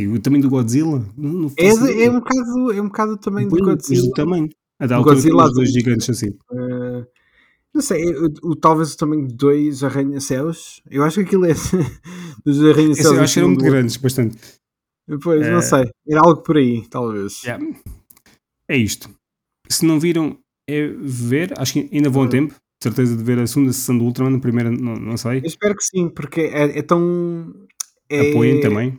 o, 0.08 0.18
tamanho 0.20 0.42
do 0.42 0.50
Godzilla? 0.50 1.04
Não, 1.16 1.52
é, 1.56 1.74
de, 1.74 2.02
é, 2.02 2.10
um 2.10 2.14
bocado, 2.18 2.72
é 2.72 2.82
um 2.82 2.86
bocado 2.86 3.12
o 3.12 3.16
tamanho 3.16 3.48
do 3.48 3.56
Godzilla. 3.56 4.08
O 4.08 4.12
tamanho. 4.12 4.48
A 4.78 4.86
da 4.86 4.96
altura 4.96 5.14
Godzilla, 5.14 5.44
os 5.44 5.54
dois 5.54 5.72
gigantes 5.72 6.10
assim. 6.10 6.30
Uh, 6.50 7.06
não 7.72 7.80
sei, 7.80 8.12
o, 8.12 8.32
o, 8.42 8.56
talvez 8.56 8.94
o 8.94 8.96
tamanho 8.96 9.28
de 9.28 9.34
dois 9.34 9.84
arranha-céus. 9.84 10.82
Eu 10.90 11.04
acho 11.04 11.16
que 11.16 11.26
aquilo 11.26 11.46
é 11.46 11.52
dos 12.44 12.64
arranha-céus. 12.64 13.16
Eu 13.16 13.22
acho 13.22 13.34
que 13.34 13.38
eram 13.38 13.48
muito 13.50 13.64
grandes, 13.64 13.96
bastante. 13.96 14.38
Depois, 15.06 15.46
é... 15.46 15.50
não 15.50 15.62
sei. 15.62 15.90
Era 16.08 16.20
algo 16.20 16.42
por 16.42 16.56
aí, 16.56 16.86
talvez. 16.88 17.42
Yeah. 17.44 17.64
É 18.68 18.76
isto. 18.76 19.08
Se 19.68 19.84
não 19.84 20.00
viram, 20.00 20.38
é 20.68 20.88
ver. 20.88 21.52
Acho 21.58 21.74
que 21.74 21.88
ainda 21.92 22.10
vão 22.10 22.24
a 22.24 22.28
tempo. 22.28 22.54
Certeza 22.82 23.16
de 23.16 23.22
ver 23.22 23.38
a 23.38 23.46
segunda 23.46 23.72
sessão 23.72 23.98
do 23.98 24.04
Ultraman, 24.04 24.36
a 24.36 24.40
primeira, 24.40 24.70
não, 24.70 24.94
não 24.96 25.16
sei. 25.16 25.38
Eu 25.38 25.46
espero 25.46 25.76
que 25.76 25.84
sim, 25.84 26.08
porque 26.08 26.40
é, 26.40 26.78
é 26.78 26.82
tão. 26.82 27.52
É... 28.08 28.30
Apoiem 28.30 28.60
também. 28.60 28.98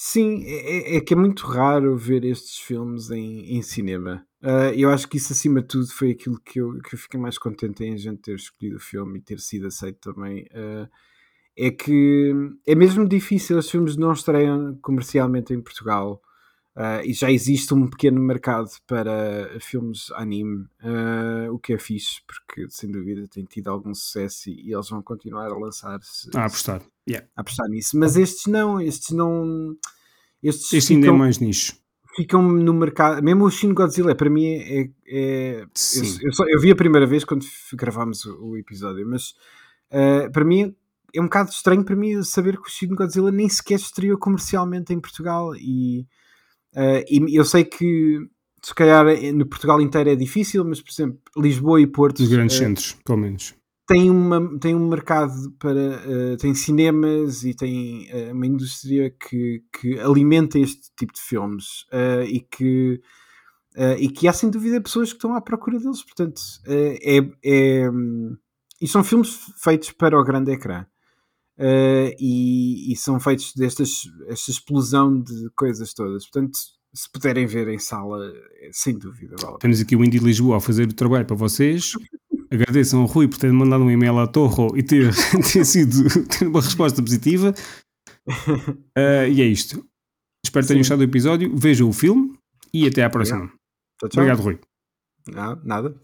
Sim, 0.00 0.44
é, 0.44 0.94
é, 0.94 0.96
é, 0.96 1.00
que 1.00 1.12
é 1.12 1.16
muito 1.16 1.44
raro 1.44 1.96
ver 1.96 2.24
estes 2.24 2.58
filmes 2.58 3.10
em, 3.10 3.56
em 3.56 3.62
cinema. 3.62 4.24
Uh, 4.40 4.72
eu 4.76 4.90
acho 4.90 5.08
que 5.08 5.16
isso, 5.16 5.32
acima 5.32 5.60
de 5.60 5.66
tudo, 5.66 5.88
foi 5.88 6.12
aquilo 6.12 6.40
que 6.40 6.60
eu, 6.60 6.78
que 6.78 6.94
eu 6.94 6.98
fiquei 6.98 7.18
mais 7.18 7.36
contente 7.36 7.82
em 7.82 7.94
a 7.94 7.96
gente 7.96 8.22
ter 8.22 8.36
escolhido 8.36 8.76
o 8.76 8.80
filme 8.80 9.18
e 9.18 9.22
ter 9.22 9.40
sido 9.40 9.66
aceito 9.66 9.98
também. 10.12 10.42
Uh, 10.52 10.88
é 11.56 11.72
que 11.72 12.32
é 12.64 12.76
mesmo 12.76 13.08
difícil, 13.08 13.58
os 13.58 13.68
filmes 13.68 13.96
não 13.96 14.12
estreiam 14.12 14.78
comercialmente 14.80 15.52
em 15.52 15.60
Portugal. 15.60 16.22
Uh, 16.78 17.02
e 17.04 17.12
já 17.12 17.28
existe 17.28 17.74
um 17.74 17.88
pequeno 17.88 18.20
mercado 18.20 18.70
para 18.86 19.58
filmes 19.58 20.12
anime, 20.12 20.64
o 21.50 21.58
que 21.58 21.72
é 21.72 21.78
fixe, 21.78 22.20
porque 22.24 22.70
sem 22.70 22.88
dúvida 22.88 23.26
tem 23.26 23.44
tido 23.44 23.66
algum 23.66 23.92
sucesso 23.92 24.48
e, 24.48 24.68
e 24.68 24.72
eles 24.72 24.88
vão 24.88 25.02
continuar 25.02 25.50
a 25.50 25.58
lançar-se. 25.58 26.30
A 26.36 26.44
apostar, 26.44 26.80
yeah. 27.08 27.26
a 27.36 27.40
apostar 27.40 27.68
nisso. 27.68 27.98
Mas 27.98 28.16
estes 28.16 28.46
não, 28.46 28.80
estes 28.80 29.10
não. 29.10 29.76
Estes 30.40 30.72
este 30.72 30.94
ficam, 30.94 31.10
ainda 31.10 31.16
é 31.16 31.18
mais 31.18 31.38
nicho 31.40 31.76
ficam 32.18 32.42
no 32.42 32.74
mercado. 32.74 33.22
Mesmo 33.22 33.44
o 33.44 33.50
Shin 33.50 33.72
Godzilla, 33.72 34.14
para 34.14 34.28
mim, 34.28 34.44
é. 34.44 34.90
é 35.06 35.60
eu, 35.62 35.68
eu, 36.22 36.32
só, 36.32 36.44
eu, 36.48 36.60
vi 36.60 36.72
a 36.72 36.76
primeira 36.76 37.06
vez 37.06 37.24
quando 37.24 37.46
gravámos 37.74 38.24
o, 38.24 38.50
o 38.50 38.56
episódio, 38.56 39.06
mas 39.08 39.30
uh, 39.92 40.30
para 40.32 40.44
mim 40.44 40.74
é 41.14 41.20
um 41.20 41.24
bocado 41.24 41.50
estranho 41.50 41.84
para 41.84 41.94
mim 41.96 42.22
saber 42.22 42.56
que 42.56 42.68
o 42.68 42.70
Shin 42.70 42.88
Godzilla 42.88 43.30
nem 43.30 43.48
sequer 43.48 43.76
estreou 43.76 44.18
comercialmente 44.18 44.92
em 44.92 45.00
Portugal. 45.00 45.54
E, 45.54 46.06
uh, 46.78 47.04
e 47.08 47.36
eu 47.36 47.44
sei 47.44 47.64
que 47.64 48.18
se 48.62 48.74
calhar 48.74 49.04
no 49.34 49.46
Portugal 49.46 49.80
inteiro 49.80 50.10
é 50.10 50.16
difícil, 50.16 50.64
mas 50.64 50.80
por 50.80 50.90
exemplo, 50.90 51.18
Lisboa 51.36 51.80
e 51.80 51.86
Porto. 51.86 52.20
Os 52.20 52.28
grandes 52.28 52.56
uh, 52.56 52.58
centros, 52.58 52.96
pelo 53.04 53.18
menos 53.18 53.58
tem, 53.88 54.10
uma, 54.10 54.58
tem 54.60 54.74
um 54.74 54.86
mercado 54.86 55.50
para. 55.58 56.02
Uh, 56.06 56.36
tem 56.36 56.54
cinemas 56.54 57.42
e 57.42 57.54
tem 57.54 58.06
uh, 58.12 58.34
uma 58.34 58.46
indústria 58.46 59.10
que, 59.10 59.64
que 59.72 59.98
alimenta 59.98 60.58
este 60.58 60.90
tipo 60.94 61.14
de 61.14 61.20
filmes 61.20 61.86
e 62.28 62.40
que. 62.40 63.00
e 63.98 64.08
que 64.10 64.28
há 64.28 64.32
sem 64.32 64.50
dúvida 64.50 64.80
pessoas 64.80 65.08
que 65.08 65.16
estão 65.16 65.34
à 65.34 65.40
procura 65.40 65.78
deles, 65.78 66.02
portanto, 66.04 66.40
é, 66.66 67.18
é, 67.42 67.90
e 68.80 68.86
são 68.86 69.02
filmes 69.02 69.38
feitos 69.62 69.90
para 69.92 70.20
o 70.20 70.24
grande 70.24 70.52
ecrã. 70.52 70.84
E, 71.58 72.92
e, 72.92 72.96
são 72.96 73.18
feitos 73.18 73.52
destas 73.54 74.02
esta 74.28 74.50
explosão 74.50 75.20
de 75.20 75.50
coisas 75.56 75.92
todas. 75.92 76.24
Portanto, 76.28 76.58
se 76.94 77.10
puderem 77.12 77.46
ver 77.46 77.68
em 77.68 77.78
sala, 77.78 78.32
sem 78.72 78.96
dúvida. 78.96 79.36
Vale. 79.40 79.58
Temos 79.58 79.80
aqui 79.80 79.96
o 79.96 80.04
Indy 80.04 80.18
Lisboa 80.18 80.58
a 80.58 80.60
fazer 80.60 80.88
o 80.88 80.94
trabalho 80.94 81.26
para 81.26 81.36
vocês. 81.36 81.92
agradeçam 82.50 83.00
ao 83.00 83.06
Rui 83.06 83.28
por 83.28 83.38
ter 83.38 83.52
mandado 83.52 83.84
um 83.84 83.90
e-mail 83.90 84.18
à 84.18 84.26
Torro 84.26 84.76
e 84.76 84.82
ter, 84.82 85.12
ter 85.52 85.64
sido 85.64 86.26
ter 86.26 86.46
uma 86.46 86.60
resposta 86.60 87.02
positiva. 87.02 87.54
Uh, 88.26 89.28
e 89.32 89.42
é 89.42 89.46
isto. 89.46 89.84
Espero 90.44 90.64
que 90.64 90.68
tenham 90.68 90.80
gostado 90.80 90.98
do 90.98 91.10
episódio. 91.10 91.54
Vejam 91.56 91.88
o 91.88 91.92
filme 91.92 92.38
e 92.72 92.86
até 92.86 93.04
à 93.04 93.10
próxima. 93.10 93.48
Tchau, 93.98 94.08
tchau. 94.08 94.22
Obrigado, 94.22 94.42
Rui. 94.42 94.58
Não, 95.28 95.60
nada. 95.64 95.94